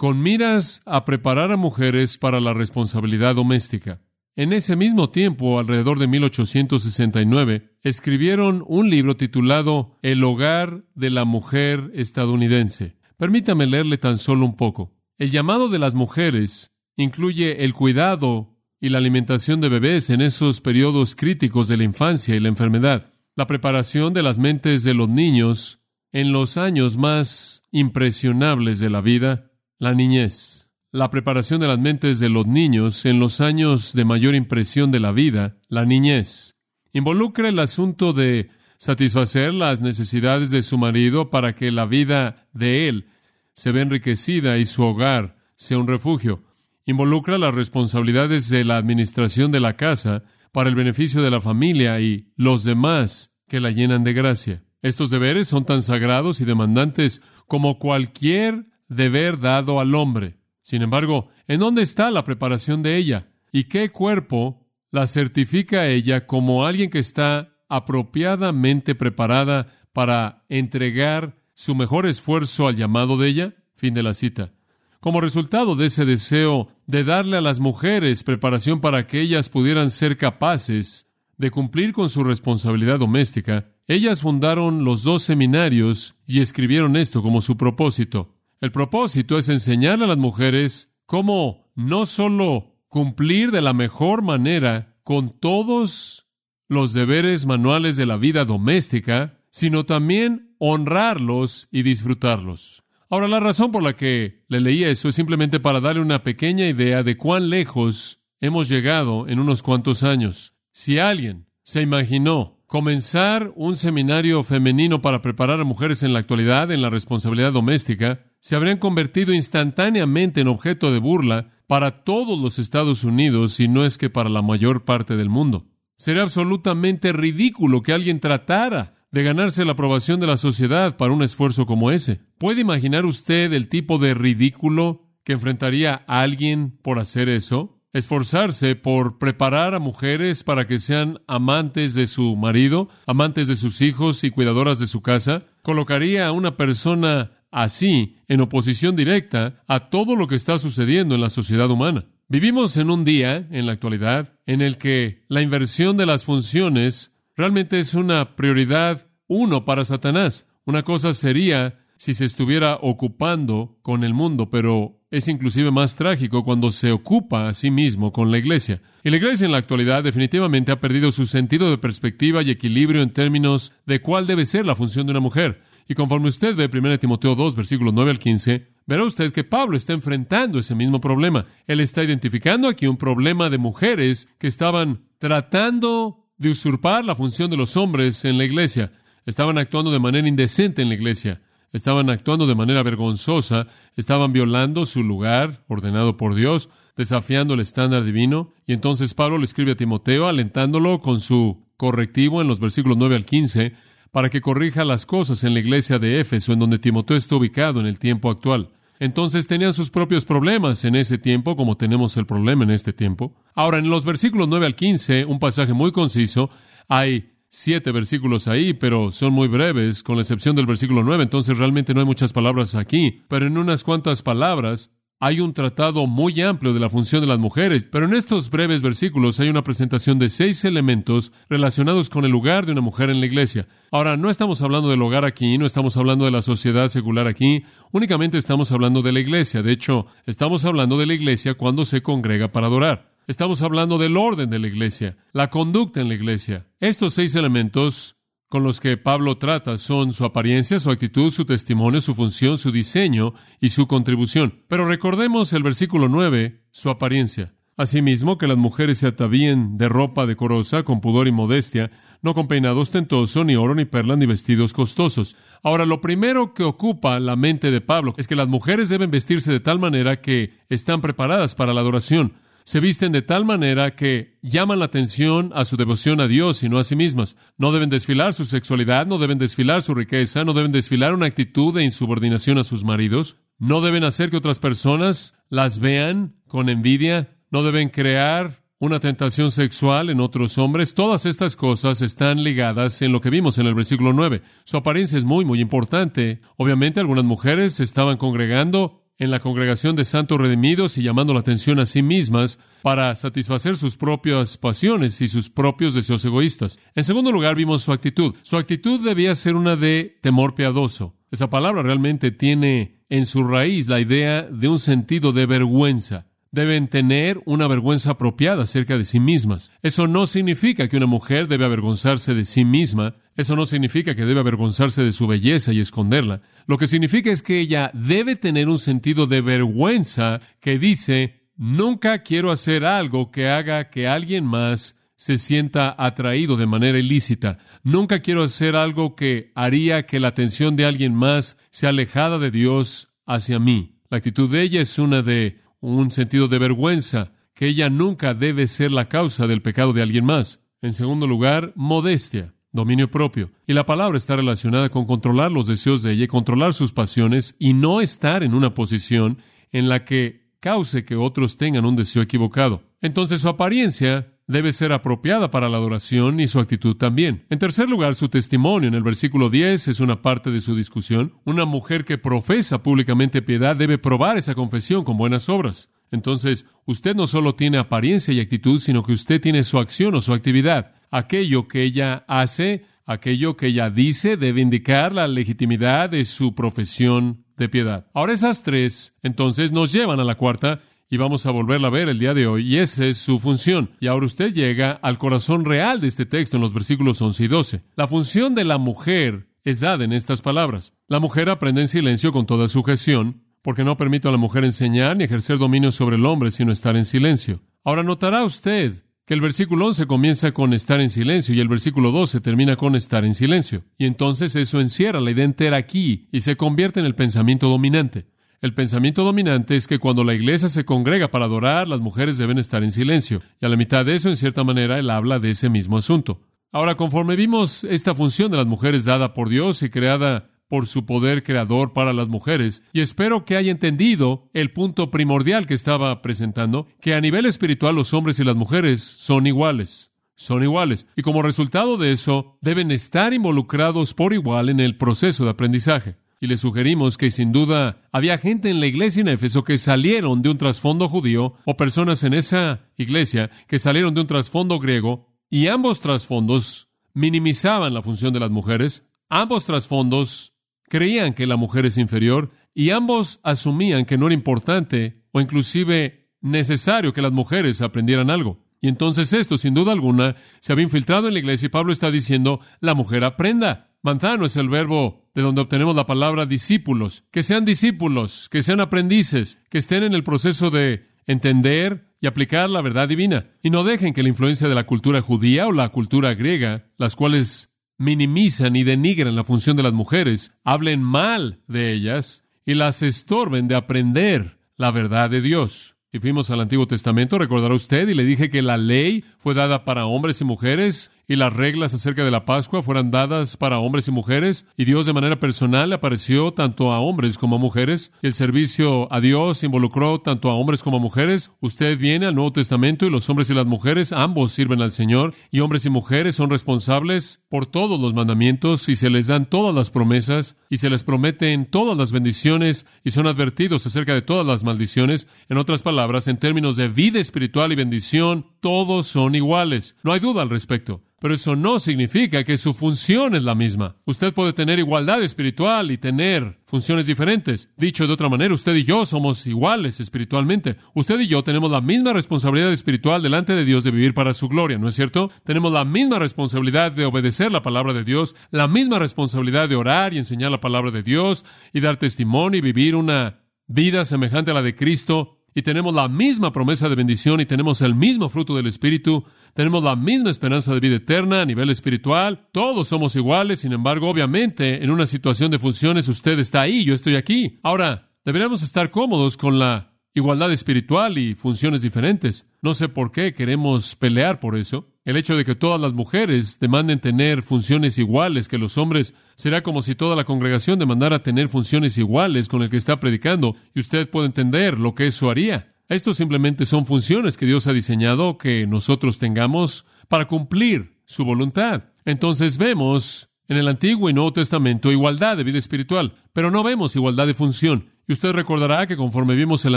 con 0.00 0.22
miras 0.22 0.80
a 0.86 1.04
preparar 1.04 1.52
a 1.52 1.58
mujeres 1.58 2.16
para 2.16 2.40
la 2.40 2.54
responsabilidad 2.54 3.34
doméstica. 3.34 4.00
En 4.34 4.54
ese 4.54 4.74
mismo 4.74 5.10
tiempo, 5.10 5.58
alrededor 5.58 5.98
de 5.98 6.08
1869, 6.08 7.76
escribieron 7.82 8.64
un 8.66 8.88
libro 8.88 9.18
titulado 9.18 9.98
El 10.00 10.24
hogar 10.24 10.86
de 10.94 11.10
la 11.10 11.26
mujer 11.26 11.90
estadounidense. 11.92 12.96
Permítame 13.18 13.66
leerle 13.66 13.98
tan 13.98 14.16
solo 14.16 14.46
un 14.46 14.56
poco. 14.56 14.96
El 15.18 15.32
llamado 15.32 15.68
de 15.68 15.78
las 15.78 15.92
mujeres 15.92 16.70
incluye 16.96 17.62
el 17.62 17.74
cuidado 17.74 18.56
y 18.80 18.88
la 18.88 18.96
alimentación 18.96 19.60
de 19.60 19.68
bebés 19.68 20.08
en 20.08 20.22
esos 20.22 20.62
periodos 20.62 21.14
críticos 21.14 21.68
de 21.68 21.76
la 21.76 21.84
infancia 21.84 22.34
y 22.34 22.40
la 22.40 22.48
enfermedad, 22.48 23.12
la 23.36 23.46
preparación 23.46 24.14
de 24.14 24.22
las 24.22 24.38
mentes 24.38 24.82
de 24.82 24.94
los 24.94 25.10
niños 25.10 25.82
en 26.10 26.32
los 26.32 26.56
años 26.56 26.96
más 26.96 27.64
impresionables 27.70 28.80
de 28.80 28.88
la 28.88 29.02
vida, 29.02 29.49
la 29.80 29.94
niñez, 29.94 30.68
la 30.92 31.10
preparación 31.10 31.60
de 31.60 31.66
las 31.66 31.78
mentes 31.78 32.20
de 32.20 32.28
los 32.28 32.46
niños 32.46 33.06
en 33.06 33.18
los 33.18 33.40
años 33.40 33.94
de 33.94 34.04
mayor 34.04 34.34
impresión 34.34 34.90
de 34.90 35.00
la 35.00 35.10
vida, 35.10 35.56
la 35.68 35.86
niñez. 35.86 36.54
Involucra 36.92 37.48
el 37.48 37.58
asunto 37.58 38.12
de 38.12 38.50
satisfacer 38.76 39.54
las 39.54 39.80
necesidades 39.80 40.50
de 40.50 40.62
su 40.62 40.76
marido 40.76 41.30
para 41.30 41.54
que 41.54 41.72
la 41.72 41.86
vida 41.86 42.46
de 42.52 42.88
él 42.88 43.06
se 43.54 43.72
vea 43.72 43.82
enriquecida 43.82 44.58
y 44.58 44.66
su 44.66 44.82
hogar 44.82 45.38
sea 45.54 45.78
un 45.78 45.88
refugio. 45.88 46.44
Involucra 46.84 47.38
las 47.38 47.54
responsabilidades 47.54 48.50
de 48.50 48.64
la 48.64 48.76
administración 48.76 49.50
de 49.50 49.60
la 49.60 49.76
casa 49.76 50.24
para 50.52 50.68
el 50.68 50.74
beneficio 50.74 51.22
de 51.22 51.30
la 51.30 51.40
familia 51.40 52.00
y 52.00 52.32
los 52.36 52.64
demás 52.64 53.32
que 53.48 53.60
la 53.60 53.70
llenan 53.70 54.04
de 54.04 54.12
gracia. 54.12 54.62
Estos 54.82 55.08
deberes 55.08 55.48
son 55.48 55.64
tan 55.64 55.82
sagrados 55.82 56.42
y 56.42 56.44
demandantes 56.44 57.22
como 57.46 57.78
cualquier 57.78 58.69
deber 58.90 59.40
dado 59.40 59.80
al 59.80 59.94
hombre. 59.94 60.36
Sin 60.60 60.82
embargo, 60.82 61.30
¿en 61.48 61.60
dónde 61.60 61.80
está 61.80 62.10
la 62.10 62.24
preparación 62.24 62.82
de 62.82 62.98
ella? 62.98 63.28
¿Y 63.50 63.64
qué 63.64 63.88
cuerpo 63.90 64.68
la 64.90 65.06
certifica 65.06 65.80
a 65.80 65.88
ella 65.88 66.26
como 66.26 66.66
alguien 66.66 66.90
que 66.90 66.98
está 66.98 67.56
apropiadamente 67.68 68.94
preparada 68.94 69.68
para 69.92 70.44
entregar 70.48 71.36
su 71.54 71.74
mejor 71.74 72.06
esfuerzo 72.06 72.66
al 72.66 72.76
llamado 72.76 73.16
de 73.16 73.28
ella? 73.28 73.54
Fin 73.76 73.94
de 73.94 74.02
la 74.02 74.12
cita. 74.12 74.52
Como 74.98 75.22
resultado 75.22 75.76
de 75.76 75.86
ese 75.86 76.04
deseo 76.04 76.68
de 76.86 77.04
darle 77.04 77.38
a 77.38 77.40
las 77.40 77.60
mujeres 77.60 78.22
preparación 78.22 78.80
para 78.80 79.06
que 79.06 79.20
ellas 79.20 79.48
pudieran 79.48 79.90
ser 79.90 80.18
capaces 80.18 81.06
de 81.38 81.50
cumplir 81.50 81.92
con 81.94 82.10
su 82.10 82.22
responsabilidad 82.22 82.98
doméstica, 82.98 83.72
ellas 83.86 84.20
fundaron 84.20 84.84
los 84.84 85.04
dos 85.04 85.22
seminarios 85.22 86.16
y 86.26 86.40
escribieron 86.40 86.96
esto 86.96 87.22
como 87.22 87.40
su 87.40 87.56
propósito. 87.56 88.39
El 88.60 88.72
propósito 88.72 89.38
es 89.38 89.48
enseñar 89.48 90.02
a 90.02 90.06
las 90.06 90.18
mujeres 90.18 90.92
cómo 91.06 91.72
no 91.74 92.04
solo 92.04 92.76
cumplir 92.88 93.52
de 93.52 93.62
la 93.62 93.72
mejor 93.72 94.20
manera 94.20 94.98
con 95.02 95.30
todos 95.30 96.26
los 96.68 96.92
deberes 96.92 97.46
manuales 97.46 97.96
de 97.96 98.04
la 98.04 98.18
vida 98.18 98.44
doméstica, 98.44 99.40
sino 99.50 99.86
también 99.86 100.54
honrarlos 100.58 101.68
y 101.70 101.82
disfrutarlos. 101.82 102.84
Ahora, 103.08 103.28
la 103.28 103.40
razón 103.40 103.72
por 103.72 103.82
la 103.82 103.96
que 103.96 104.44
le 104.48 104.60
leí 104.60 104.84
eso 104.84 105.08
es 105.08 105.14
simplemente 105.14 105.58
para 105.58 105.80
darle 105.80 106.02
una 106.02 106.22
pequeña 106.22 106.68
idea 106.68 107.02
de 107.02 107.16
cuán 107.16 107.48
lejos 107.48 108.20
hemos 108.40 108.68
llegado 108.68 109.26
en 109.26 109.40
unos 109.40 109.62
cuantos 109.62 110.02
años. 110.02 110.54
Si 110.72 110.98
alguien 110.98 111.46
se 111.62 111.80
imaginó 111.80 112.60
comenzar 112.66 113.52
un 113.56 113.74
seminario 113.74 114.44
femenino 114.44 115.00
para 115.00 115.22
preparar 115.22 115.60
a 115.60 115.64
mujeres 115.64 116.02
en 116.02 116.12
la 116.12 116.20
actualidad 116.20 116.70
en 116.70 116.82
la 116.82 116.90
responsabilidad 116.90 117.52
doméstica, 117.52 118.29
se 118.40 118.56
habrían 118.56 118.78
convertido 118.78 119.32
instantáneamente 119.32 120.40
en 120.40 120.48
objeto 120.48 120.92
de 120.92 120.98
burla 120.98 121.52
para 121.66 122.02
todos 122.02 122.38
los 122.38 122.58
Estados 122.58 123.04
Unidos, 123.04 123.54
si 123.54 123.68
no 123.68 123.84
es 123.84 123.96
que 123.96 124.10
para 124.10 124.28
la 124.28 124.42
mayor 124.42 124.84
parte 124.84 125.16
del 125.16 125.28
mundo. 125.28 125.66
Sería 125.96 126.22
absolutamente 126.22 127.12
ridículo 127.12 127.82
que 127.82 127.92
alguien 127.92 128.20
tratara 128.20 128.94
de 129.12 129.22
ganarse 129.22 129.64
la 129.64 129.72
aprobación 129.72 130.20
de 130.20 130.26
la 130.26 130.36
sociedad 130.36 130.96
para 130.96 131.12
un 131.12 131.22
esfuerzo 131.22 131.66
como 131.66 131.90
ese. 131.90 132.20
¿Puede 132.38 132.60
imaginar 132.60 133.04
usted 133.04 133.52
el 133.52 133.68
tipo 133.68 133.98
de 133.98 134.14
ridículo 134.14 135.10
que 135.24 135.34
enfrentaría 135.34 136.02
alguien 136.06 136.78
por 136.82 136.98
hacer 136.98 137.28
eso? 137.28 137.76
Esforzarse 137.92 138.76
por 138.76 139.18
preparar 139.18 139.74
a 139.74 139.80
mujeres 139.80 140.44
para 140.44 140.66
que 140.66 140.78
sean 140.78 141.20
amantes 141.26 141.94
de 141.94 142.06
su 142.06 142.36
marido, 142.36 142.88
amantes 143.06 143.48
de 143.48 143.56
sus 143.56 143.80
hijos 143.82 144.22
y 144.22 144.30
cuidadoras 144.30 144.78
de 144.78 144.86
su 144.86 145.02
casa, 145.02 145.42
colocaría 145.62 146.28
a 146.28 146.32
una 146.32 146.56
persona 146.56 147.32
así 147.50 148.16
en 148.28 148.40
oposición 148.40 148.96
directa 148.96 149.62
a 149.66 149.90
todo 149.90 150.16
lo 150.16 150.28
que 150.28 150.36
está 150.36 150.58
sucediendo 150.58 151.14
en 151.14 151.20
la 151.20 151.30
sociedad 151.30 151.70
humana. 151.70 152.06
Vivimos 152.28 152.76
en 152.76 152.90
un 152.90 153.04
día, 153.04 153.48
en 153.50 153.66
la 153.66 153.72
actualidad, 153.72 154.34
en 154.46 154.60
el 154.60 154.78
que 154.78 155.24
la 155.28 155.42
inversión 155.42 155.96
de 155.96 156.06
las 156.06 156.24
funciones 156.24 157.12
realmente 157.36 157.78
es 157.78 157.94
una 157.94 158.36
prioridad 158.36 159.08
uno 159.26 159.64
para 159.64 159.84
Satanás. 159.84 160.46
Una 160.64 160.82
cosa 160.82 161.14
sería 161.14 161.80
si 161.96 162.14
se 162.14 162.24
estuviera 162.24 162.78
ocupando 162.80 163.78
con 163.82 164.04
el 164.04 164.14
mundo, 164.14 164.48
pero 164.48 165.00
es 165.10 165.26
inclusive 165.28 165.70
más 165.70 165.96
trágico 165.96 166.44
cuando 166.44 166.70
se 166.70 166.92
ocupa 166.92 167.48
a 167.48 167.52
sí 167.52 167.70
mismo 167.70 168.12
con 168.12 168.30
la 168.30 168.38
iglesia. 168.38 168.80
Y 169.02 169.10
la 169.10 169.16
iglesia 169.16 169.44
en 169.44 169.52
la 169.52 169.58
actualidad 169.58 170.04
definitivamente 170.04 170.72
ha 170.72 170.80
perdido 170.80 171.12
su 171.12 171.26
sentido 171.26 171.70
de 171.70 171.78
perspectiva 171.78 172.42
y 172.42 172.50
equilibrio 172.50 173.02
en 173.02 173.10
términos 173.10 173.72
de 173.86 174.00
cuál 174.00 174.26
debe 174.26 174.44
ser 174.44 174.66
la 174.66 174.76
función 174.76 175.06
de 175.06 175.10
una 175.10 175.20
mujer. 175.20 175.62
Y 175.90 175.94
conforme 175.96 176.28
usted 176.28 176.54
ve 176.54 176.70
1 176.72 177.00
Timoteo 177.00 177.34
2, 177.34 177.56
versículos 177.56 177.92
9 177.92 178.12
al 178.12 178.20
15, 178.20 178.64
verá 178.86 179.02
usted 179.02 179.32
que 179.32 179.42
Pablo 179.42 179.76
está 179.76 179.92
enfrentando 179.92 180.60
ese 180.60 180.76
mismo 180.76 181.00
problema. 181.00 181.46
Él 181.66 181.80
está 181.80 182.04
identificando 182.04 182.68
aquí 182.68 182.86
un 182.86 182.96
problema 182.96 183.50
de 183.50 183.58
mujeres 183.58 184.28
que 184.38 184.46
estaban 184.46 185.00
tratando 185.18 186.28
de 186.38 186.50
usurpar 186.50 187.04
la 187.04 187.16
función 187.16 187.50
de 187.50 187.56
los 187.56 187.76
hombres 187.76 188.24
en 188.24 188.38
la 188.38 188.44
iglesia. 188.44 188.92
Estaban 189.26 189.58
actuando 189.58 189.90
de 189.90 189.98
manera 189.98 190.28
indecente 190.28 190.80
en 190.80 190.90
la 190.90 190.94
iglesia. 190.94 191.42
Estaban 191.72 192.08
actuando 192.08 192.46
de 192.46 192.54
manera 192.54 192.84
vergonzosa. 192.84 193.66
Estaban 193.96 194.32
violando 194.32 194.86
su 194.86 195.02
lugar 195.02 195.64
ordenado 195.66 196.16
por 196.16 196.36
Dios, 196.36 196.68
desafiando 196.96 197.54
el 197.54 197.60
estándar 197.60 198.04
divino. 198.04 198.52
Y 198.64 198.74
entonces 198.74 199.12
Pablo 199.12 199.38
le 199.38 199.44
escribe 199.44 199.72
a 199.72 199.76
Timoteo, 199.76 200.28
alentándolo 200.28 201.00
con 201.00 201.18
su 201.18 201.64
correctivo 201.76 202.40
en 202.40 202.46
los 202.46 202.60
versículos 202.60 202.96
9 202.96 203.16
al 203.16 203.24
15, 203.24 203.74
para 204.10 204.30
que 204.30 204.40
corrija 204.40 204.84
las 204.84 205.06
cosas 205.06 205.44
en 205.44 205.54
la 205.54 205.60
iglesia 205.60 205.98
de 205.98 206.20
Éfeso, 206.20 206.52
en 206.52 206.58
donde 206.58 206.78
Timoteo 206.78 207.16
está 207.16 207.36
ubicado 207.36 207.80
en 207.80 207.86
el 207.86 207.98
tiempo 207.98 208.30
actual. 208.30 208.70
Entonces 208.98 209.46
tenían 209.46 209.72
sus 209.72 209.88
propios 209.88 210.26
problemas 210.26 210.84
en 210.84 210.94
ese 210.94 211.16
tiempo, 211.16 211.56
como 211.56 211.76
tenemos 211.76 212.16
el 212.16 212.26
problema 212.26 212.64
en 212.64 212.70
este 212.70 212.92
tiempo. 212.92 213.34
Ahora, 213.54 213.78
en 213.78 213.88
los 213.88 214.04
versículos 214.04 214.46
9 214.48 214.66
al 214.66 214.74
15, 214.74 215.24
un 215.24 215.38
pasaje 215.38 215.72
muy 215.72 215.90
conciso, 215.90 216.50
hay 216.86 217.32
siete 217.48 217.92
versículos 217.92 218.46
ahí, 218.46 218.74
pero 218.74 219.10
son 219.10 219.32
muy 219.32 219.48
breves, 219.48 220.02
con 220.02 220.16
la 220.16 220.22
excepción 220.22 220.54
del 220.54 220.66
versículo 220.66 221.02
9, 221.02 221.24
entonces 221.24 221.56
realmente 221.56 221.94
no 221.94 222.00
hay 222.00 222.06
muchas 222.06 222.32
palabras 222.32 222.74
aquí, 222.74 223.22
pero 223.28 223.46
en 223.46 223.58
unas 223.58 223.84
cuantas 223.84 224.22
palabras 224.22 224.90
hay 225.22 225.40
un 225.40 225.52
tratado 225.52 226.06
muy 226.06 226.40
amplio 226.40 226.72
de 226.72 226.80
la 226.80 226.88
función 226.88 227.20
de 227.20 227.26
las 227.26 227.38
mujeres, 227.38 227.84
pero 227.84 228.06
en 228.06 228.14
estos 228.14 228.48
breves 228.48 228.80
versículos 228.80 229.38
hay 229.38 229.50
una 229.50 229.62
presentación 229.62 230.18
de 230.18 230.30
seis 230.30 230.64
elementos 230.64 231.30
relacionados 231.50 232.08
con 232.08 232.24
el 232.24 232.30
lugar 232.30 232.64
de 232.64 232.72
una 232.72 232.80
mujer 232.80 233.10
en 233.10 233.20
la 233.20 233.26
iglesia. 233.26 233.68
Ahora, 233.90 234.16
no 234.16 234.30
estamos 234.30 234.62
hablando 234.62 234.88
del 234.88 235.02
hogar 235.02 235.26
aquí, 235.26 235.58
no 235.58 235.66
estamos 235.66 235.98
hablando 235.98 236.24
de 236.24 236.30
la 236.30 236.40
sociedad 236.40 236.88
secular 236.88 237.26
aquí, 237.26 237.64
únicamente 237.92 238.38
estamos 238.38 238.72
hablando 238.72 239.02
de 239.02 239.12
la 239.12 239.20
iglesia. 239.20 239.62
De 239.62 239.72
hecho, 239.72 240.06
estamos 240.24 240.64
hablando 240.64 240.96
de 240.96 241.04
la 241.04 241.14
iglesia 241.14 241.52
cuando 241.52 241.84
se 241.84 242.02
congrega 242.02 242.50
para 242.50 242.68
adorar. 242.68 243.12
Estamos 243.26 243.60
hablando 243.60 243.98
del 243.98 244.16
orden 244.16 244.48
de 244.48 244.58
la 244.58 244.68
iglesia, 244.68 245.18
la 245.32 245.50
conducta 245.50 246.00
en 246.00 246.08
la 246.08 246.14
iglesia. 246.14 246.66
Estos 246.80 247.12
seis 247.12 247.34
elementos 247.34 248.16
con 248.50 248.64
los 248.64 248.80
que 248.80 248.96
Pablo 248.96 249.38
trata 249.38 249.78
son 249.78 250.12
su 250.12 250.24
apariencia, 250.24 250.80
su 250.80 250.90
actitud, 250.90 251.30
su 251.30 251.44
testimonio, 251.44 252.00
su 252.00 252.16
función, 252.16 252.58
su 252.58 252.72
diseño 252.72 253.32
y 253.60 253.68
su 253.68 253.86
contribución. 253.86 254.64
Pero 254.66 254.86
recordemos 254.86 255.52
el 255.52 255.62
versículo 255.62 256.08
9, 256.08 256.60
su 256.72 256.90
apariencia. 256.90 257.54
Asimismo, 257.76 258.38
que 258.38 258.48
las 258.48 258.56
mujeres 258.56 258.98
se 258.98 259.06
atavíen 259.06 259.78
de 259.78 259.88
ropa 259.88 260.26
decorosa, 260.26 260.82
con 260.82 261.00
pudor 261.00 261.28
y 261.28 261.32
modestia, 261.32 261.92
no 262.22 262.34
con 262.34 262.48
peinado 262.48 262.80
ostentoso, 262.80 263.44
ni 263.44 263.54
oro, 263.54 263.76
ni 263.76 263.84
perlas, 263.84 264.18
ni 264.18 264.26
vestidos 264.26 264.72
costosos. 264.72 265.36
Ahora, 265.62 265.86
lo 265.86 266.00
primero 266.00 266.52
que 266.52 266.64
ocupa 266.64 267.20
la 267.20 267.36
mente 267.36 267.70
de 267.70 267.80
Pablo 267.80 268.14
es 268.16 268.26
que 268.26 268.34
las 268.34 268.48
mujeres 268.48 268.88
deben 268.88 269.12
vestirse 269.12 269.52
de 269.52 269.60
tal 269.60 269.78
manera 269.78 270.20
que 270.20 270.58
están 270.68 271.00
preparadas 271.00 271.54
para 271.54 271.72
la 271.72 271.82
adoración 271.82 272.32
se 272.64 272.80
visten 272.80 273.12
de 273.12 273.22
tal 273.22 273.44
manera 273.44 273.94
que 273.94 274.38
llaman 274.42 274.78
la 274.78 274.86
atención 274.86 275.52
a 275.54 275.64
su 275.64 275.76
devoción 275.76 276.20
a 276.20 276.28
Dios 276.28 276.62
y 276.62 276.68
no 276.68 276.78
a 276.78 276.84
sí 276.84 276.96
mismas. 276.96 277.36
No 277.56 277.72
deben 277.72 277.90
desfilar 277.90 278.34
su 278.34 278.44
sexualidad, 278.44 279.06
no 279.06 279.18
deben 279.18 279.38
desfilar 279.38 279.82
su 279.82 279.94
riqueza, 279.94 280.44
no 280.44 280.52
deben 280.52 280.72
desfilar 280.72 281.14
una 281.14 281.26
actitud 281.26 281.74
de 281.74 281.84
insubordinación 281.84 282.58
a 282.58 282.64
sus 282.64 282.84
maridos, 282.84 283.36
no 283.58 283.80
deben 283.80 284.04
hacer 284.04 284.30
que 284.30 284.36
otras 284.36 284.58
personas 284.58 285.34
las 285.48 285.78
vean 285.78 286.36
con 286.46 286.68
envidia, 286.68 287.36
no 287.50 287.62
deben 287.62 287.88
crear 287.88 288.60
una 288.80 288.98
tentación 288.98 289.50
sexual 289.50 290.08
en 290.08 290.20
otros 290.20 290.56
hombres. 290.56 290.94
Todas 290.94 291.26
estas 291.26 291.54
cosas 291.54 292.00
están 292.00 292.42
ligadas 292.42 293.02
en 293.02 293.12
lo 293.12 293.20
que 293.20 293.28
vimos 293.28 293.58
en 293.58 293.66
el 293.66 293.74
versículo 293.74 294.14
9. 294.14 294.40
Su 294.64 294.78
apariencia 294.78 295.18
es 295.18 295.24
muy, 295.24 295.44
muy 295.44 295.60
importante. 295.60 296.40
Obviamente 296.56 296.98
algunas 296.98 297.26
mujeres 297.26 297.78
estaban 297.78 298.16
congregando 298.16 298.99
en 299.20 299.30
la 299.30 299.38
congregación 299.38 299.94
de 299.94 300.04
santos 300.04 300.40
redimidos 300.40 300.98
y 300.98 301.02
llamando 301.02 301.32
la 301.32 301.40
atención 301.40 301.78
a 301.78 301.86
sí 301.86 302.02
mismas 302.02 302.58
para 302.82 303.14
satisfacer 303.14 303.76
sus 303.76 303.96
propias 303.96 304.58
pasiones 304.58 305.20
y 305.20 305.28
sus 305.28 305.50
propios 305.50 305.94
deseos 305.94 306.24
egoístas. 306.24 306.80
En 306.96 307.04
segundo 307.04 307.30
lugar, 307.30 307.54
vimos 307.54 307.82
su 307.82 307.92
actitud. 307.92 308.34
Su 308.42 308.56
actitud 308.56 309.04
debía 309.04 309.34
ser 309.34 309.54
una 309.54 309.76
de 309.76 310.18
temor 310.22 310.54
piadoso. 310.54 311.14
Esa 311.30 311.50
palabra 311.50 311.82
realmente 311.82 312.32
tiene 312.32 313.04
en 313.10 313.26
su 313.26 313.44
raíz 313.44 313.86
la 313.86 314.00
idea 314.00 314.42
de 314.42 314.66
un 314.66 314.78
sentido 314.78 315.32
de 315.32 315.46
vergüenza 315.46 316.26
deben 316.52 316.88
tener 316.88 317.40
una 317.44 317.68
vergüenza 317.68 318.12
apropiada 318.12 318.64
acerca 318.64 318.98
de 318.98 319.04
sí 319.04 319.20
mismas. 319.20 319.70
Eso 319.82 320.08
no 320.08 320.26
significa 320.26 320.88
que 320.88 320.96
una 320.96 321.06
mujer 321.06 321.46
debe 321.48 321.64
avergonzarse 321.64 322.34
de 322.34 322.44
sí 322.44 322.64
misma, 322.64 323.14
eso 323.40 323.56
no 323.56 323.66
significa 323.66 324.14
que 324.14 324.24
debe 324.24 324.40
avergonzarse 324.40 325.02
de 325.02 325.12
su 325.12 325.26
belleza 325.26 325.72
y 325.72 325.80
esconderla. 325.80 326.42
Lo 326.66 326.78
que 326.78 326.86
significa 326.86 327.30
es 327.30 327.42
que 327.42 327.60
ella 327.60 327.90
debe 327.94 328.36
tener 328.36 328.68
un 328.68 328.78
sentido 328.78 329.26
de 329.26 329.40
vergüenza 329.40 330.40
que 330.60 330.78
dice, 330.78 331.48
nunca 331.56 332.22
quiero 332.22 332.50
hacer 332.50 332.84
algo 332.84 333.30
que 333.30 333.48
haga 333.48 333.90
que 333.90 334.06
alguien 334.06 334.44
más 334.44 334.96
se 335.16 335.36
sienta 335.36 335.94
atraído 335.98 336.56
de 336.56 336.66
manera 336.66 336.98
ilícita. 336.98 337.58
Nunca 337.82 338.20
quiero 338.20 338.42
hacer 338.42 338.74
algo 338.74 339.16
que 339.16 339.52
haría 339.54 340.06
que 340.06 340.18
la 340.18 340.28
atención 340.28 340.76
de 340.76 340.86
alguien 340.86 341.14
más 341.14 341.58
sea 341.70 341.90
alejada 341.90 342.38
de 342.38 342.50
Dios 342.50 343.10
hacia 343.26 343.58
mí. 343.58 343.98
La 344.08 344.16
actitud 344.16 344.50
de 344.50 344.62
ella 344.62 344.80
es 344.80 344.98
una 344.98 345.20
de 345.20 345.60
un 345.80 346.10
sentido 346.10 346.48
de 346.48 346.58
vergüenza, 346.58 347.32
que 347.54 347.66
ella 347.66 347.90
nunca 347.90 348.32
debe 348.32 348.66
ser 348.66 348.90
la 348.92 349.08
causa 349.10 349.46
del 349.46 349.60
pecado 349.60 349.92
de 349.92 350.00
alguien 350.00 350.24
más. 350.24 350.60
En 350.80 350.94
segundo 350.94 351.26
lugar, 351.26 351.74
modestia, 351.76 352.54
dominio 352.72 353.10
propio. 353.10 353.50
Y 353.66 353.72
la 353.72 353.86
palabra 353.86 354.16
está 354.16 354.36
relacionada 354.36 354.88
con 354.88 355.06
controlar 355.06 355.50
los 355.50 355.66
deseos 355.66 356.02
de 356.02 356.12
ella 356.12 356.24
y 356.24 356.28
controlar 356.28 356.74
sus 356.74 356.92
pasiones 356.92 357.54
y 357.58 357.74
no 357.74 358.00
estar 358.00 358.42
en 358.42 358.54
una 358.54 358.74
posición 358.74 359.38
en 359.72 359.88
la 359.88 360.04
que 360.04 360.50
cause 360.60 361.04
que 361.04 361.16
otros 361.16 361.56
tengan 361.56 361.84
un 361.84 361.96
deseo 361.96 362.22
equivocado. 362.22 362.82
Entonces 363.00 363.40
su 363.40 363.48
apariencia 363.48 364.34
debe 364.46 364.72
ser 364.72 364.92
apropiada 364.92 365.50
para 365.50 365.68
la 365.68 365.76
adoración 365.76 366.40
y 366.40 366.48
su 366.48 366.58
actitud 366.58 366.96
también. 366.96 367.46
En 367.50 367.60
tercer 367.60 367.88
lugar, 367.88 368.16
su 368.16 368.28
testimonio 368.28 368.88
en 368.88 368.94
el 368.94 369.02
versículo 369.02 369.48
10 369.48 369.88
es 369.88 370.00
una 370.00 370.22
parte 370.22 370.50
de 370.50 370.60
su 370.60 370.74
discusión. 370.74 371.34
Una 371.44 371.64
mujer 371.64 372.04
que 372.04 372.18
profesa 372.18 372.82
públicamente 372.82 373.42
piedad 373.42 373.76
debe 373.76 373.96
probar 373.96 374.38
esa 374.38 374.56
confesión 374.56 375.04
con 375.04 375.16
buenas 375.16 375.48
obras. 375.48 375.88
Entonces, 376.10 376.66
usted 376.84 377.14
no 377.14 377.28
solo 377.28 377.54
tiene 377.54 377.78
apariencia 377.78 378.34
y 378.34 378.40
actitud, 378.40 378.80
sino 378.80 379.04
que 379.04 379.12
usted 379.12 379.40
tiene 379.40 379.62
su 379.62 379.78
acción 379.78 380.16
o 380.16 380.20
su 380.20 380.32
actividad. 380.32 380.94
Aquello 381.10 381.68
que 381.68 381.82
ella 381.82 382.24
hace, 382.28 382.84
aquello 383.06 383.56
que 383.56 383.68
ella 383.68 383.90
dice, 383.90 384.36
debe 384.36 384.60
indicar 384.60 385.12
la 385.12 385.26
legitimidad 385.26 386.10
de 386.10 386.24
su 386.24 386.54
profesión 386.54 387.44
de 387.56 387.68
piedad. 387.68 388.06
Ahora 388.14 388.32
esas 388.32 388.62
tres, 388.62 389.14
entonces, 389.22 389.72
nos 389.72 389.92
llevan 389.92 390.20
a 390.20 390.24
la 390.24 390.36
cuarta, 390.36 390.80
y 391.12 391.16
vamos 391.16 391.44
a 391.44 391.50
volverla 391.50 391.88
a 391.88 391.90
ver 391.90 392.08
el 392.08 392.20
día 392.20 392.34
de 392.34 392.46
hoy, 392.46 392.72
y 392.72 392.78
esa 392.78 393.04
es 393.04 393.18
su 393.18 393.40
función. 393.40 393.90
Y 393.98 394.06
ahora 394.06 394.26
usted 394.26 394.54
llega 394.54 394.92
al 394.92 395.18
corazón 395.18 395.64
real 395.64 396.00
de 396.00 396.06
este 396.06 396.24
texto 396.24 396.56
en 396.56 396.62
los 396.62 396.72
versículos 396.72 397.20
11 397.20 397.44
y 397.44 397.48
12. 397.48 397.82
La 397.96 398.06
función 398.06 398.54
de 398.54 398.64
la 398.64 398.78
mujer 398.78 399.48
es 399.64 399.80
dada 399.80 400.04
en 400.04 400.12
estas 400.12 400.40
palabras. 400.40 400.94
La 401.08 401.18
mujer 401.18 401.50
aprende 401.50 401.82
en 401.82 401.88
silencio 401.88 402.30
con 402.30 402.46
toda 402.46 402.68
sujeción, 402.68 403.42
porque 403.60 403.82
no 403.82 403.96
permite 403.96 404.28
a 404.28 404.30
la 404.30 404.36
mujer 404.36 404.64
enseñar 404.64 405.16
ni 405.16 405.24
ejercer 405.24 405.58
dominio 405.58 405.90
sobre 405.90 406.14
el 406.14 406.24
hombre, 406.24 406.52
sino 406.52 406.70
estar 406.70 406.96
en 406.96 407.04
silencio. 407.04 407.60
Ahora 407.82 408.04
notará 408.04 408.44
usted 408.44 409.04
que 409.30 409.34
el 409.34 409.40
versículo 409.40 409.86
11 409.86 410.08
comienza 410.08 410.50
con 410.50 410.72
estar 410.72 411.00
en 411.00 411.08
silencio 411.08 411.54
y 411.54 411.60
el 411.60 411.68
versículo 411.68 412.10
12 412.10 412.40
termina 412.40 412.74
con 412.74 412.96
estar 412.96 413.24
en 413.24 413.32
silencio. 413.32 413.84
Y 413.96 414.06
entonces 414.06 414.56
eso 414.56 414.80
encierra 414.80 415.20
la 415.20 415.30
idea 415.30 415.44
entera 415.44 415.76
aquí 415.76 416.26
y 416.32 416.40
se 416.40 416.56
convierte 416.56 416.98
en 416.98 417.06
el 417.06 417.14
pensamiento 417.14 417.68
dominante. 417.68 418.26
El 418.60 418.74
pensamiento 418.74 419.22
dominante 419.22 419.76
es 419.76 419.86
que 419.86 420.00
cuando 420.00 420.24
la 420.24 420.34
iglesia 420.34 420.68
se 420.68 420.84
congrega 420.84 421.30
para 421.30 421.44
adorar, 421.44 421.86
las 421.86 422.00
mujeres 422.00 422.38
deben 422.38 422.58
estar 422.58 422.82
en 422.82 422.90
silencio. 422.90 423.40
Y 423.60 423.66
a 423.66 423.68
la 423.68 423.76
mitad 423.76 424.04
de 424.04 424.16
eso, 424.16 424.30
en 424.30 424.36
cierta 424.36 424.64
manera, 424.64 424.98
él 424.98 425.08
habla 425.08 425.38
de 425.38 425.50
ese 425.50 425.68
mismo 425.68 425.96
asunto. 425.96 426.40
Ahora, 426.72 426.96
conforme 426.96 427.36
vimos 427.36 427.84
esta 427.84 428.16
función 428.16 428.50
de 428.50 428.56
las 428.56 428.66
mujeres 428.66 429.04
dada 429.04 429.32
por 429.32 429.48
Dios 429.48 429.84
y 429.84 429.90
creada 429.90 430.49
por 430.70 430.86
su 430.86 431.04
poder 431.04 431.42
creador 431.42 431.92
para 431.92 432.14
las 432.14 432.28
mujeres, 432.28 432.82
y 432.94 433.00
espero 433.00 433.44
que 433.44 433.56
haya 433.56 433.70
entendido 433.70 434.48
el 434.54 434.72
punto 434.72 435.10
primordial 435.10 435.66
que 435.66 435.74
estaba 435.74 436.22
presentando, 436.22 436.86
que 437.00 437.14
a 437.14 437.20
nivel 437.20 437.44
espiritual 437.44 437.96
los 437.96 438.14
hombres 438.14 438.40
y 438.40 438.44
las 438.44 438.56
mujeres 438.56 439.02
son 439.02 439.46
iguales. 439.46 440.12
Son 440.36 440.62
iguales. 440.62 441.06
Y 441.16 441.22
como 441.22 441.42
resultado 441.42 441.98
de 441.98 442.12
eso, 442.12 442.56
deben 442.62 442.90
estar 442.90 443.34
involucrados 443.34 444.14
por 444.14 444.32
igual 444.32 444.70
en 444.70 444.80
el 444.80 444.96
proceso 444.96 445.44
de 445.44 445.50
aprendizaje 445.50 446.16
y 446.40 446.46
le 446.46 446.56
sugerimos 446.56 447.18
que 447.18 447.30
sin 447.30 447.52
duda 447.52 448.08
había 448.12 448.38
gente 448.38 448.70
en 448.70 448.80
la 448.80 448.86
iglesia 448.86 449.20
en 449.20 449.28
Éfeso 449.28 449.62
que 449.62 449.76
salieron 449.76 450.40
de 450.40 450.48
un 450.48 450.56
trasfondo 450.56 451.08
judío 451.08 451.54
o 451.66 451.76
personas 451.76 452.24
en 452.24 452.32
esa 452.32 452.88
iglesia 452.96 453.50
que 453.68 453.78
salieron 453.78 454.14
de 454.14 454.22
un 454.22 454.26
trasfondo 454.26 454.78
griego 454.78 455.28
y 455.50 455.66
ambos 455.66 456.00
trasfondos 456.00 456.88
minimizaban 457.12 457.92
la 457.92 458.02
función 458.02 458.32
de 458.32 458.40
las 458.40 458.50
mujeres, 458.50 459.04
ambos 459.28 459.66
trasfondos 459.66 460.49
creían 460.90 461.32
que 461.34 461.46
la 461.46 461.56
mujer 461.56 461.86
es 461.86 461.96
inferior 461.96 462.50
y 462.74 462.90
ambos 462.90 463.40
asumían 463.44 464.04
que 464.04 464.18
no 464.18 464.26
era 464.26 464.34
importante 464.34 465.22
o 465.30 465.40
inclusive 465.40 466.28
necesario 466.40 467.12
que 467.12 467.22
las 467.22 467.32
mujeres 467.32 467.80
aprendieran 467.80 468.28
algo. 468.28 468.58
Y 468.80 468.88
entonces 468.88 469.32
esto, 469.32 469.56
sin 469.56 469.72
duda 469.72 469.92
alguna, 469.92 470.36
se 470.60 470.72
había 470.72 470.84
infiltrado 470.84 471.28
en 471.28 471.34
la 471.34 471.40
iglesia 471.40 471.66
y 471.66 471.70
Pablo 471.70 471.92
está 471.92 472.10
diciendo, 472.10 472.60
la 472.80 472.94
mujer 472.94 473.24
aprenda. 473.24 473.92
Manzano 474.02 474.46
es 474.46 474.56
el 474.56 474.68
verbo 474.68 475.30
de 475.34 475.42
donde 475.42 475.60
obtenemos 475.60 475.94
la 475.94 476.06
palabra 476.06 476.44
discípulos. 476.46 477.24
Que 477.30 477.42
sean 477.42 477.64
discípulos, 477.64 478.48
que 478.50 478.62
sean 478.62 478.80
aprendices, 478.80 479.58
que 479.68 479.78
estén 479.78 480.02
en 480.02 480.14
el 480.14 480.24
proceso 480.24 480.70
de 480.70 481.06
entender 481.26 482.14
y 482.20 482.26
aplicar 482.26 482.68
la 482.68 482.82
verdad 482.82 483.08
divina. 483.08 483.46
Y 483.62 483.70
no 483.70 483.84
dejen 483.84 484.12
que 484.12 484.22
la 484.22 484.30
influencia 484.30 484.68
de 484.68 484.74
la 484.74 484.86
cultura 484.86 485.20
judía 485.20 485.68
o 485.68 485.72
la 485.72 485.90
cultura 485.90 486.34
griega, 486.34 486.86
las 486.96 487.14
cuales 487.14 487.69
minimizan 488.00 488.76
y 488.76 488.82
denigran 488.82 489.36
la 489.36 489.44
función 489.44 489.76
de 489.76 489.82
las 489.82 489.92
mujeres, 489.92 490.52
hablen 490.64 491.02
mal 491.02 491.60
de 491.68 491.92
ellas 491.92 492.42
y 492.64 492.72
las 492.72 493.02
estorben 493.02 493.68
de 493.68 493.76
aprender 493.76 494.58
la 494.78 494.90
verdad 494.90 495.28
de 495.28 495.42
Dios. 495.42 495.96
Y 496.10 496.18
fuimos 496.18 496.50
al 496.50 496.62
Antiguo 496.62 496.86
Testamento, 496.86 497.38
recordará 497.38 497.74
usted, 497.74 498.08
y 498.08 498.14
le 498.14 498.24
dije 498.24 498.48
que 498.48 498.62
la 498.62 498.78
ley 498.78 499.22
fue 499.38 499.52
dada 499.52 499.84
para 499.84 500.06
hombres 500.06 500.40
y 500.40 500.44
mujeres, 500.44 501.12
y 501.30 501.36
las 501.36 501.52
reglas 501.52 501.94
acerca 501.94 502.24
de 502.24 502.32
la 502.32 502.44
Pascua 502.44 502.82
fueran 502.82 503.12
dadas 503.12 503.56
para 503.56 503.78
hombres 503.78 504.08
y 504.08 504.10
mujeres, 504.10 504.66
y 504.76 504.84
Dios 504.84 505.06
de 505.06 505.12
manera 505.12 505.38
personal 505.38 505.92
apareció 505.92 506.52
tanto 506.52 506.90
a 506.90 506.98
hombres 506.98 507.38
como 507.38 507.54
a 507.54 507.58
mujeres, 507.60 508.10
y 508.20 508.26
el 508.26 508.34
servicio 508.34 509.06
a 509.12 509.20
Dios 509.20 509.62
involucró 509.62 510.18
tanto 510.18 510.50
a 510.50 510.56
hombres 510.56 510.82
como 510.82 510.96
a 510.96 511.00
mujeres. 511.00 511.52
Usted 511.60 511.96
viene 511.96 512.26
al 512.26 512.34
Nuevo 512.34 512.50
Testamento 512.52 513.06
y 513.06 513.10
los 513.10 513.30
hombres 513.30 513.48
y 513.48 513.54
las 513.54 513.64
mujeres 513.64 514.10
ambos 514.10 514.50
sirven 514.50 514.82
al 514.82 514.90
Señor, 514.90 515.32
y 515.52 515.60
hombres 515.60 515.86
y 515.86 515.90
mujeres 515.90 516.34
son 516.34 516.50
responsables 516.50 517.40
por 517.48 517.64
todos 517.64 518.00
los 518.00 518.12
mandamientos, 518.12 518.88
y 518.88 518.96
se 518.96 519.08
les 519.08 519.28
dan 519.28 519.46
todas 519.46 519.72
las 519.72 519.92
promesas, 519.92 520.56
y 520.68 520.78
se 520.78 520.90
les 520.90 521.04
prometen 521.04 521.64
todas 521.66 521.96
las 521.96 522.10
bendiciones, 522.10 522.86
y 523.04 523.12
son 523.12 523.28
advertidos 523.28 523.86
acerca 523.86 524.14
de 524.14 524.22
todas 524.22 524.44
las 524.44 524.64
maldiciones. 524.64 525.28
En 525.48 525.58
otras 525.58 525.84
palabras, 525.84 526.26
en 526.26 526.38
términos 526.38 526.74
de 526.74 526.88
vida 526.88 527.20
espiritual 527.20 527.70
y 527.70 527.76
bendición, 527.76 528.46
todos 528.58 529.06
son 529.06 529.36
iguales. 529.36 529.94
No 530.02 530.12
hay 530.12 530.18
duda 530.18 530.42
al 530.42 530.50
respecto. 530.50 531.02
Pero 531.20 531.34
eso 531.34 531.54
no 531.54 531.78
significa 531.78 532.44
que 532.44 532.56
su 532.56 532.72
función 532.72 533.34
es 533.34 533.44
la 533.44 533.54
misma. 533.54 533.96
Usted 534.06 534.32
puede 534.32 534.54
tener 534.54 534.78
igualdad 534.78 535.22
espiritual 535.22 535.90
y 535.90 535.98
tener 535.98 536.58
funciones 536.64 537.06
diferentes. 537.06 537.68
Dicho 537.76 538.06
de 538.06 538.14
otra 538.14 538.30
manera, 538.30 538.54
usted 538.54 538.74
y 538.74 538.84
yo 538.84 539.04
somos 539.04 539.46
iguales 539.46 540.00
espiritualmente. 540.00 540.76
Usted 540.94 541.20
y 541.20 541.26
yo 541.26 541.44
tenemos 541.44 541.70
la 541.70 541.82
misma 541.82 542.14
responsabilidad 542.14 542.72
espiritual 542.72 543.22
delante 543.22 543.54
de 543.54 543.66
Dios 543.66 543.84
de 543.84 543.90
vivir 543.90 544.14
para 544.14 544.32
su 544.32 544.48
gloria, 544.48 544.78
¿no 544.78 544.88
es 544.88 544.94
cierto? 544.94 545.30
Tenemos 545.44 545.72
la 545.72 545.84
misma 545.84 546.18
responsabilidad 546.18 546.92
de 546.92 547.04
obedecer 547.04 547.52
la 547.52 547.60
palabra 547.60 547.92
de 547.92 548.02
Dios, 548.02 548.34
la 548.50 548.66
misma 548.66 548.98
responsabilidad 548.98 549.68
de 549.68 549.76
orar 549.76 550.14
y 550.14 550.18
enseñar 550.18 550.50
la 550.50 550.60
palabra 550.60 550.90
de 550.90 551.02
Dios 551.02 551.44
y 551.74 551.80
dar 551.80 551.98
testimonio 551.98 552.58
y 552.58 552.62
vivir 552.62 552.94
una 552.94 553.40
vida 553.66 554.06
semejante 554.06 554.52
a 554.52 554.54
la 554.54 554.62
de 554.62 554.74
Cristo 554.74 555.39
y 555.54 555.62
tenemos 555.62 555.94
la 555.94 556.08
misma 556.08 556.52
promesa 556.52 556.88
de 556.88 556.94
bendición 556.94 557.40
y 557.40 557.46
tenemos 557.46 557.80
el 557.82 557.94
mismo 557.94 558.28
fruto 558.28 558.56
del 558.56 558.66
Espíritu, 558.66 559.24
tenemos 559.54 559.82
la 559.82 559.96
misma 559.96 560.30
esperanza 560.30 560.72
de 560.72 560.80
vida 560.80 560.96
eterna 560.96 561.42
a 561.42 561.46
nivel 561.46 561.70
espiritual, 561.70 562.48
todos 562.52 562.88
somos 562.88 563.16
iguales, 563.16 563.60
sin 563.60 563.72
embargo, 563.72 564.08
obviamente, 564.08 564.82
en 564.82 564.90
una 564.90 565.06
situación 565.06 565.50
de 565.50 565.58
funciones 565.58 566.08
usted 566.08 566.38
está 566.38 566.62
ahí, 566.62 566.84
yo 566.84 566.94
estoy 566.94 567.16
aquí. 567.16 567.58
Ahora, 567.62 568.10
deberíamos 568.24 568.62
estar 568.62 568.90
cómodos 568.90 569.36
con 569.36 569.58
la 569.58 569.90
igualdad 570.14 570.52
espiritual 570.52 571.18
y 571.18 571.34
funciones 571.34 571.82
diferentes. 571.82 572.46
No 572.62 572.74
sé 572.74 572.88
por 572.88 573.10
qué 573.10 573.34
queremos 573.34 573.96
pelear 573.96 574.40
por 574.40 574.56
eso. 574.56 574.89
El 575.04 575.16
hecho 575.16 575.34
de 575.34 575.46
que 575.46 575.54
todas 575.54 575.80
las 575.80 575.94
mujeres 575.94 576.60
demanden 576.60 577.00
tener 577.00 577.42
funciones 577.42 577.98
iguales 577.98 578.48
que 578.48 578.58
los 578.58 578.76
hombres 578.76 579.14
será 579.34 579.62
como 579.62 579.80
si 579.80 579.94
toda 579.94 580.14
la 580.14 580.24
congregación 580.24 580.78
demandara 580.78 581.22
tener 581.22 581.48
funciones 581.48 581.96
iguales 581.96 582.48
con 582.48 582.62
el 582.62 582.68
que 582.68 582.76
está 582.76 583.00
predicando 583.00 583.56
y 583.74 583.80
usted 583.80 584.10
puede 584.10 584.26
entender 584.26 584.78
lo 584.78 584.94
que 584.94 585.06
eso 585.06 585.30
haría. 585.30 585.72
Esto 585.88 586.12
simplemente 586.12 586.66
son 586.66 586.86
funciones 586.86 587.38
que 587.38 587.46
Dios 587.46 587.66
ha 587.66 587.72
diseñado 587.72 588.36
que 588.36 588.66
nosotros 588.66 589.18
tengamos 589.18 589.86
para 590.08 590.26
cumplir 590.26 590.98
su 591.06 591.24
voluntad. 591.24 591.84
Entonces 592.04 592.58
vemos 592.58 593.30
en 593.48 593.56
el 593.56 593.68
Antiguo 593.68 594.10
y 594.10 594.12
Nuevo 594.12 594.32
Testamento 594.32 594.92
igualdad 594.92 595.36
de 595.36 595.44
vida 595.44 595.58
espiritual, 595.58 596.14
pero 596.32 596.50
no 596.50 596.62
vemos 596.62 596.94
igualdad 596.94 597.26
de 597.26 597.34
función. 597.34 597.88
Y 598.10 598.12
usted 598.12 598.32
recordará 598.32 598.88
que 598.88 598.96
conforme 598.96 599.36
vimos 599.36 599.64
el 599.64 599.76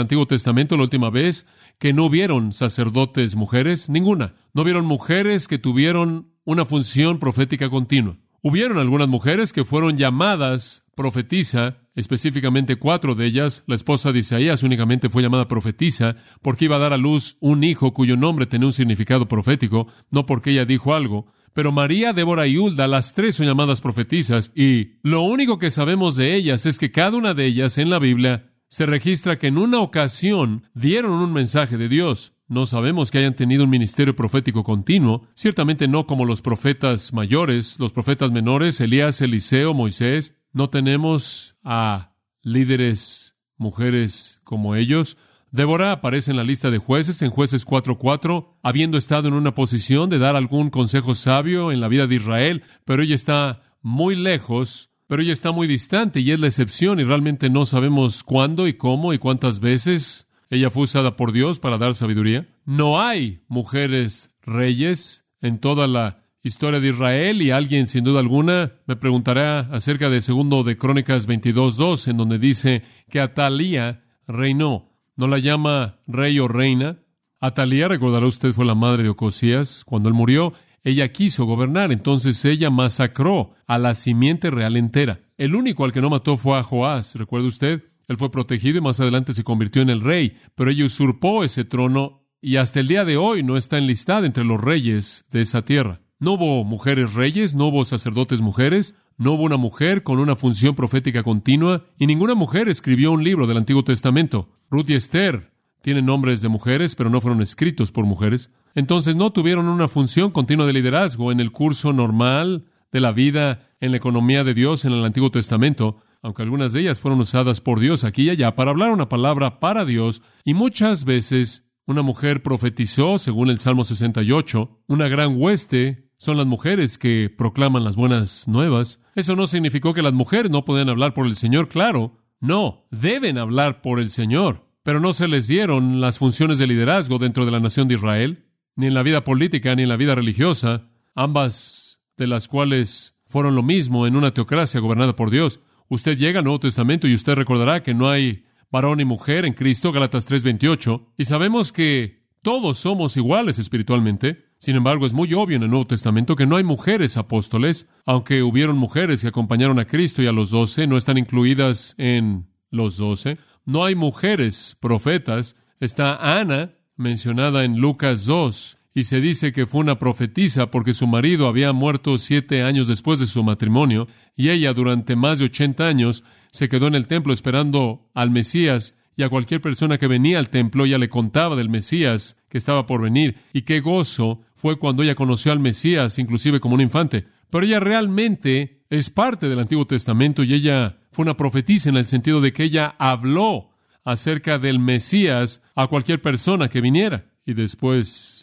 Antiguo 0.00 0.26
Testamento 0.26 0.76
la 0.76 0.82
última 0.82 1.08
vez, 1.08 1.46
que 1.78 1.92
no 1.92 2.10
vieron 2.10 2.50
sacerdotes 2.50 3.36
mujeres, 3.36 3.88
ninguna. 3.88 4.34
No 4.52 4.64
vieron 4.64 4.86
mujeres 4.86 5.46
que 5.46 5.56
tuvieron 5.56 6.32
una 6.42 6.64
función 6.64 7.20
profética 7.20 7.70
continua. 7.70 8.16
Hubieron 8.42 8.78
algunas 8.78 9.06
mujeres 9.06 9.52
que 9.52 9.62
fueron 9.62 9.96
llamadas 9.96 10.82
profetisa, 10.96 11.76
específicamente 11.94 12.74
cuatro 12.74 13.14
de 13.14 13.26
ellas. 13.26 13.62
La 13.68 13.76
esposa 13.76 14.10
de 14.10 14.18
Isaías 14.18 14.64
únicamente 14.64 15.08
fue 15.08 15.22
llamada 15.22 15.46
profetisa 15.46 16.16
porque 16.42 16.64
iba 16.64 16.74
a 16.74 16.80
dar 16.80 16.92
a 16.92 16.98
luz 16.98 17.36
un 17.38 17.62
hijo 17.62 17.94
cuyo 17.94 18.16
nombre 18.16 18.46
tenía 18.46 18.66
un 18.66 18.72
significado 18.72 19.28
profético, 19.28 19.86
no 20.10 20.26
porque 20.26 20.50
ella 20.50 20.64
dijo 20.64 20.92
algo. 20.92 21.32
Pero 21.54 21.72
María, 21.72 22.12
Débora 22.12 22.46
y 22.46 22.58
Hulda, 22.58 22.86
las 22.88 23.14
tres 23.14 23.36
son 23.36 23.46
llamadas 23.46 23.80
profetizas, 23.80 24.50
y 24.54 24.98
lo 25.02 25.22
único 25.22 25.58
que 25.58 25.70
sabemos 25.70 26.16
de 26.16 26.34
ellas 26.34 26.66
es 26.66 26.78
que 26.78 26.90
cada 26.90 27.16
una 27.16 27.32
de 27.32 27.46
ellas 27.46 27.78
en 27.78 27.88
la 27.88 27.98
Biblia 28.00 28.50
se 28.68 28.86
registra 28.86 29.38
que 29.38 29.46
en 29.46 29.56
una 29.56 29.80
ocasión 29.80 30.68
dieron 30.74 31.12
un 31.12 31.32
mensaje 31.32 31.78
de 31.78 31.88
Dios. 31.88 32.32
No 32.48 32.66
sabemos 32.66 33.10
que 33.10 33.18
hayan 33.18 33.34
tenido 33.34 33.64
un 33.64 33.70
ministerio 33.70 34.16
profético 34.16 34.64
continuo, 34.64 35.28
ciertamente 35.34 35.86
no 35.86 36.06
como 36.06 36.24
los 36.24 36.42
profetas 36.42 37.12
mayores, 37.12 37.78
los 37.78 37.92
profetas 37.92 38.32
menores, 38.32 38.80
Elías, 38.80 39.20
Eliseo, 39.20 39.74
Moisés. 39.74 40.34
No 40.52 40.70
tenemos 40.70 41.56
a 41.62 42.16
líderes 42.42 43.36
mujeres 43.56 44.40
como 44.42 44.74
ellos. 44.74 45.16
Débora 45.54 45.92
aparece 45.92 46.32
en 46.32 46.36
la 46.36 46.42
lista 46.42 46.72
de 46.72 46.78
jueces 46.78 47.22
en 47.22 47.30
jueces 47.30 47.64
4.4, 47.64 48.56
habiendo 48.64 48.98
estado 48.98 49.28
en 49.28 49.34
una 49.34 49.54
posición 49.54 50.10
de 50.10 50.18
dar 50.18 50.34
algún 50.34 50.68
consejo 50.68 51.14
sabio 51.14 51.70
en 51.70 51.80
la 51.80 51.86
vida 51.86 52.08
de 52.08 52.16
Israel, 52.16 52.64
pero 52.84 53.04
ella 53.04 53.14
está 53.14 53.62
muy 53.80 54.16
lejos, 54.16 54.90
pero 55.06 55.22
ella 55.22 55.32
está 55.32 55.52
muy 55.52 55.68
distante 55.68 56.18
y 56.18 56.32
es 56.32 56.40
la 56.40 56.48
excepción 56.48 56.98
y 56.98 57.04
realmente 57.04 57.50
no 57.50 57.66
sabemos 57.66 58.24
cuándo 58.24 58.66
y 58.66 58.74
cómo 58.74 59.12
y 59.12 59.18
cuántas 59.18 59.60
veces 59.60 60.26
ella 60.50 60.70
fue 60.70 60.82
usada 60.82 61.14
por 61.14 61.30
Dios 61.30 61.60
para 61.60 61.78
dar 61.78 61.94
sabiduría. 61.94 62.48
No 62.64 63.00
hay 63.00 63.44
mujeres 63.46 64.34
reyes 64.42 65.24
en 65.40 65.60
toda 65.60 65.86
la 65.86 66.24
historia 66.42 66.80
de 66.80 66.88
Israel 66.88 67.42
y 67.42 67.52
alguien 67.52 67.86
sin 67.86 68.02
duda 68.02 68.18
alguna 68.18 68.72
me 68.88 68.96
preguntará 68.96 69.60
acerca 69.70 70.10
de 70.10 70.20
segundo 70.20 70.64
de 70.64 70.76
Crónicas 70.76 71.28
22.2 71.28 72.08
en 72.08 72.16
donde 72.16 72.40
dice 72.40 72.82
que 73.08 73.20
Atalía 73.20 74.02
reinó. 74.26 74.93
No 75.16 75.28
la 75.28 75.38
llama 75.38 75.96
rey 76.06 76.38
o 76.38 76.48
reina. 76.48 76.98
Atalía, 77.40 77.88
recordará 77.88 78.26
usted, 78.26 78.52
fue 78.52 78.64
la 78.64 78.74
madre 78.74 79.04
de 79.04 79.10
Ocosías. 79.10 79.84
Cuando 79.84 80.08
él 80.08 80.14
murió, 80.14 80.54
ella 80.82 81.12
quiso 81.12 81.44
gobernar, 81.44 81.92
entonces 81.92 82.44
ella 82.44 82.70
masacró 82.70 83.54
a 83.66 83.78
la 83.78 83.94
simiente 83.94 84.50
real 84.50 84.76
entera. 84.76 85.20
El 85.36 85.54
único 85.54 85.84
al 85.84 85.92
que 85.92 86.00
no 86.00 86.10
mató 86.10 86.36
fue 86.36 86.58
a 86.58 86.62
Joás, 86.62 87.14
¿recuerda 87.14 87.48
usted? 87.48 87.84
Él 88.06 88.16
fue 88.16 88.30
protegido 88.30 88.78
y 88.78 88.82
más 88.82 89.00
adelante 89.00 89.34
se 89.34 89.44
convirtió 89.44 89.82
en 89.82 89.90
el 89.90 90.00
rey, 90.00 90.36
pero 90.54 90.70
ella 90.70 90.84
usurpó 90.84 91.42
ese 91.42 91.64
trono 91.64 92.24
y 92.40 92.56
hasta 92.56 92.80
el 92.80 92.88
día 92.88 93.04
de 93.04 93.16
hoy 93.16 93.42
no 93.42 93.56
está 93.56 93.78
enlistada 93.78 94.26
entre 94.26 94.44
los 94.44 94.60
reyes 94.60 95.24
de 95.30 95.40
esa 95.40 95.64
tierra. 95.64 96.02
No 96.18 96.32
hubo 96.32 96.64
mujeres 96.64 97.14
reyes, 97.14 97.54
no 97.54 97.68
hubo 97.68 97.84
sacerdotes 97.84 98.42
mujeres, 98.42 98.94
no 99.16 99.32
hubo 99.32 99.44
una 99.44 99.56
mujer 99.56 100.02
con 100.02 100.18
una 100.18 100.36
función 100.36 100.74
profética 100.74 101.22
continua, 101.22 101.84
y 101.98 102.06
ninguna 102.06 102.34
mujer 102.34 102.68
escribió 102.68 103.12
un 103.12 103.24
libro 103.24 103.46
del 103.46 103.58
Antiguo 103.58 103.84
Testamento. 103.84 104.48
Ruth 104.70 104.90
y 104.90 104.94
Esther 104.94 105.52
tienen 105.82 106.06
nombres 106.06 106.40
de 106.40 106.48
mujeres, 106.48 106.94
pero 106.94 107.10
no 107.10 107.20
fueron 107.20 107.42
escritos 107.42 107.92
por 107.92 108.04
mujeres. 108.04 108.50
Entonces 108.74 109.16
no 109.16 109.32
tuvieron 109.32 109.68
una 109.68 109.86
función 109.86 110.30
continua 110.30 110.66
de 110.66 110.72
liderazgo 110.72 111.30
en 111.30 111.40
el 111.40 111.52
curso 111.52 111.92
normal 111.92 112.64
de 112.90 113.00
la 113.00 113.12
vida 113.12 113.68
en 113.80 113.90
la 113.90 113.98
economía 113.98 114.44
de 114.44 114.54
Dios 114.54 114.84
en 114.84 114.92
el 114.92 115.04
Antiguo 115.04 115.30
Testamento, 115.30 115.98
aunque 116.22 116.42
algunas 116.42 116.72
de 116.72 116.80
ellas 116.80 117.00
fueron 117.00 117.20
usadas 117.20 117.60
por 117.60 117.80
Dios 117.80 118.02
aquí 118.02 118.22
y 118.22 118.30
allá 118.30 118.54
para 118.54 118.70
hablar 118.70 118.90
una 118.90 119.08
palabra 119.08 119.60
para 119.60 119.84
Dios, 119.84 120.22
y 120.44 120.54
muchas 120.54 121.04
veces 121.04 121.64
una 121.86 122.00
mujer 122.00 122.42
profetizó, 122.42 123.18
según 123.18 123.50
el 123.50 123.58
Salmo 123.58 123.84
68, 123.84 124.84
una 124.86 125.08
gran 125.08 125.34
hueste 125.36 126.03
son 126.16 126.36
las 126.36 126.46
mujeres 126.46 126.98
que 126.98 127.30
proclaman 127.30 127.84
las 127.84 127.96
buenas 127.96 128.48
nuevas. 128.48 129.00
Eso 129.14 129.36
no 129.36 129.46
significó 129.46 129.94
que 129.94 130.02
las 130.02 130.12
mujeres 130.12 130.50
no 130.50 130.64
podían 130.64 130.88
hablar 130.88 131.14
por 131.14 131.26
el 131.26 131.36
Señor, 131.36 131.68
claro. 131.68 132.18
No, 132.40 132.86
deben 132.90 133.38
hablar 133.38 133.82
por 133.82 134.00
el 134.00 134.10
Señor. 134.10 134.68
Pero 134.82 135.00
no 135.00 135.12
se 135.12 135.28
les 135.28 135.46
dieron 135.46 136.00
las 136.00 136.18
funciones 136.18 136.58
de 136.58 136.66
liderazgo 136.66 137.18
dentro 137.18 137.46
de 137.46 137.50
la 137.50 137.60
nación 137.60 137.88
de 137.88 137.94
Israel, 137.94 138.44
ni 138.76 138.86
en 138.86 138.94
la 138.94 139.02
vida 139.02 139.24
política, 139.24 139.74
ni 139.74 139.82
en 139.82 139.88
la 139.88 139.96
vida 139.96 140.14
religiosa, 140.14 140.90
ambas 141.14 142.00
de 142.16 142.26
las 142.26 142.48
cuales 142.48 143.16
fueron 143.26 143.54
lo 143.54 143.62
mismo 143.62 144.06
en 144.06 144.16
una 144.16 144.32
teocracia 144.32 144.80
gobernada 144.80 145.16
por 145.16 145.30
Dios. 145.30 145.60
Usted 145.88 146.16
llega 146.18 146.40
al 146.40 146.44
Nuevo 146.44 146.60
Testamento 146.60 147.08
y 147.08 147.14
usted 147.14 147.34
recordará 147.34 147.82
que 147.82 147.94
no 147.94 148.08
hay 148.08 148.44
varón 148.70 149.00
y 149.00 149.04
mujer 149.04 149.44
en 149.44 149.54
Cristo, 149.54 149.92
Galatas 149.92 150.26
3:28, 150.26 151.12
y 151.16 151.24
sabemos 151.24 151.72
que 151.72 152.24
todos 152.42 152.78
somos 152.78 153.16
iguales 153.16 153.58
espiritualmente. 153.58 154.44
Sin 154.64 154.76
embargo, 154.76 155.04
es 155.04 155.12
muy 155.12 155.34
obvio 155.34 155.58
en 155.58 155.62
el 155.62 155.68
Nuevo 155.68 155.86
Testamento 155.86 156.36
que 156.36 156.46
no 156.46 156.56
hay 156.56 156.64
mujeres 156.64 157.18
apóstoles, 157.18 157.86
aunque 158.06 158.42
hubieron 158.42 158.78
mujeres 158.78 159.20
que 159.20 159.28
acompañaron 159.28 159.78
a 159.78 159.84
Cristo 159.84 160.22
y 160.22 160.26
a 160.26 160.32
los 160.32 160.48
doce, 160.48 160.86
no 160.86 160.96
están 160.96 161.18
incluidas 161.18 161.94
en 161.98 162.46
los 162.70 162.96
doce. 162.96 163.36
No 163.66 163.84
hay 163.84 163.94
mujeres 163.94 164.78
profetas. 164.80 165.54
Está 165.80 166.40
Ana, 166.40 166.70
mencionada 166.96 167.66
en 167.66 167.76
Lucas 167.76 168.24
2, 168.24 168.78
y 168.94 169.04
se 169.04 169.20
dice 169.20 169.52
que 169.52 169.66
fue 169.66 169.82
una 169.82 169.98
profetisa 169.98 170.70
porque 170.70 170.94
su 170.94 171.06
marido 171.06 171.46
había 171.46 171.74
muerto 171.74 172.16
siete 172.16 172.62
años 172.62 172.88
después 172.88 173.20
de 173.20 173.26
su 173.26 173.44
matrimonio, 173.44 174.08
y 174.34 174.48
ella 174.48 174.72
durante 174.72 175.14
más 175.14 175.40
de 175.40 175.44
ochenta 175.44 175.88
años 175.88 176.24
se 176.50 176.70
quedó 176.70 176.86
en 176.86 176.94
el 176.94 177.06
templo 177.06 177.34
esperando 177.34 178.08
al 178.14 178.30
Mesías, 178.30 178.94
y 179.14 179.24
a 179.24 179.28
cualquier 179.28 179.60
persona 179.60 179.98
que 179.98 180.06
venía 180.06 180.38
al 180.38 180.48
templo 180.48 180.86
ella 180.86 180.96
le 180.96 181.10
contaba 181.10 181.54
del 181.54 181.68
Mesías 181.68 182.36
que 182.48 182.56
estaba 182.56 182.86
por 182.86 183.02
venir, 183.02 183.36
y 183.52 183.62
qué 183.62 183.80
gozo 183.80 184.40
fue 184.54 184.78
cuando 184.78 185.02
ella 185.02 185.14
conoció 185.14 185.52
al 185.52 185.60
Mesías, 185.60 186.18
inclusive 186.18 186.60
como 186.60 186.74
un 186.74 186.80
infante. 186.80 187.26
Pero 187.50 187.64
ella 187.64 187.80
realmente 187.80 188.82
es 188.90 189.10
parte 189.10 189.48
del 189.48 189.60
Antiguo 189.60 189.86
Testamento 189.86 190.42
y 190.42 190.54
ella 190.54 190.98
fue 191.12 191.22
una 191.22 191.36
profetisa 191.36 191.88
en 191.88 191.96
el 191.96 192.06
sentido 192.06 192.40
de 192.40 192.52
que 192.52 192.64
ella 192.64 192.94
habló 192.98 193.70
acerca 194.04 194.58
del 194.58 194.78
Mesías 194.78 195.62
a 195.74 195.86
cualquier 195.86 196.20
persona 196.20 196.68
que 196.68 196.80
viniera. 196.80 197.26
Y 197.46 197.54
después 197.54 198.33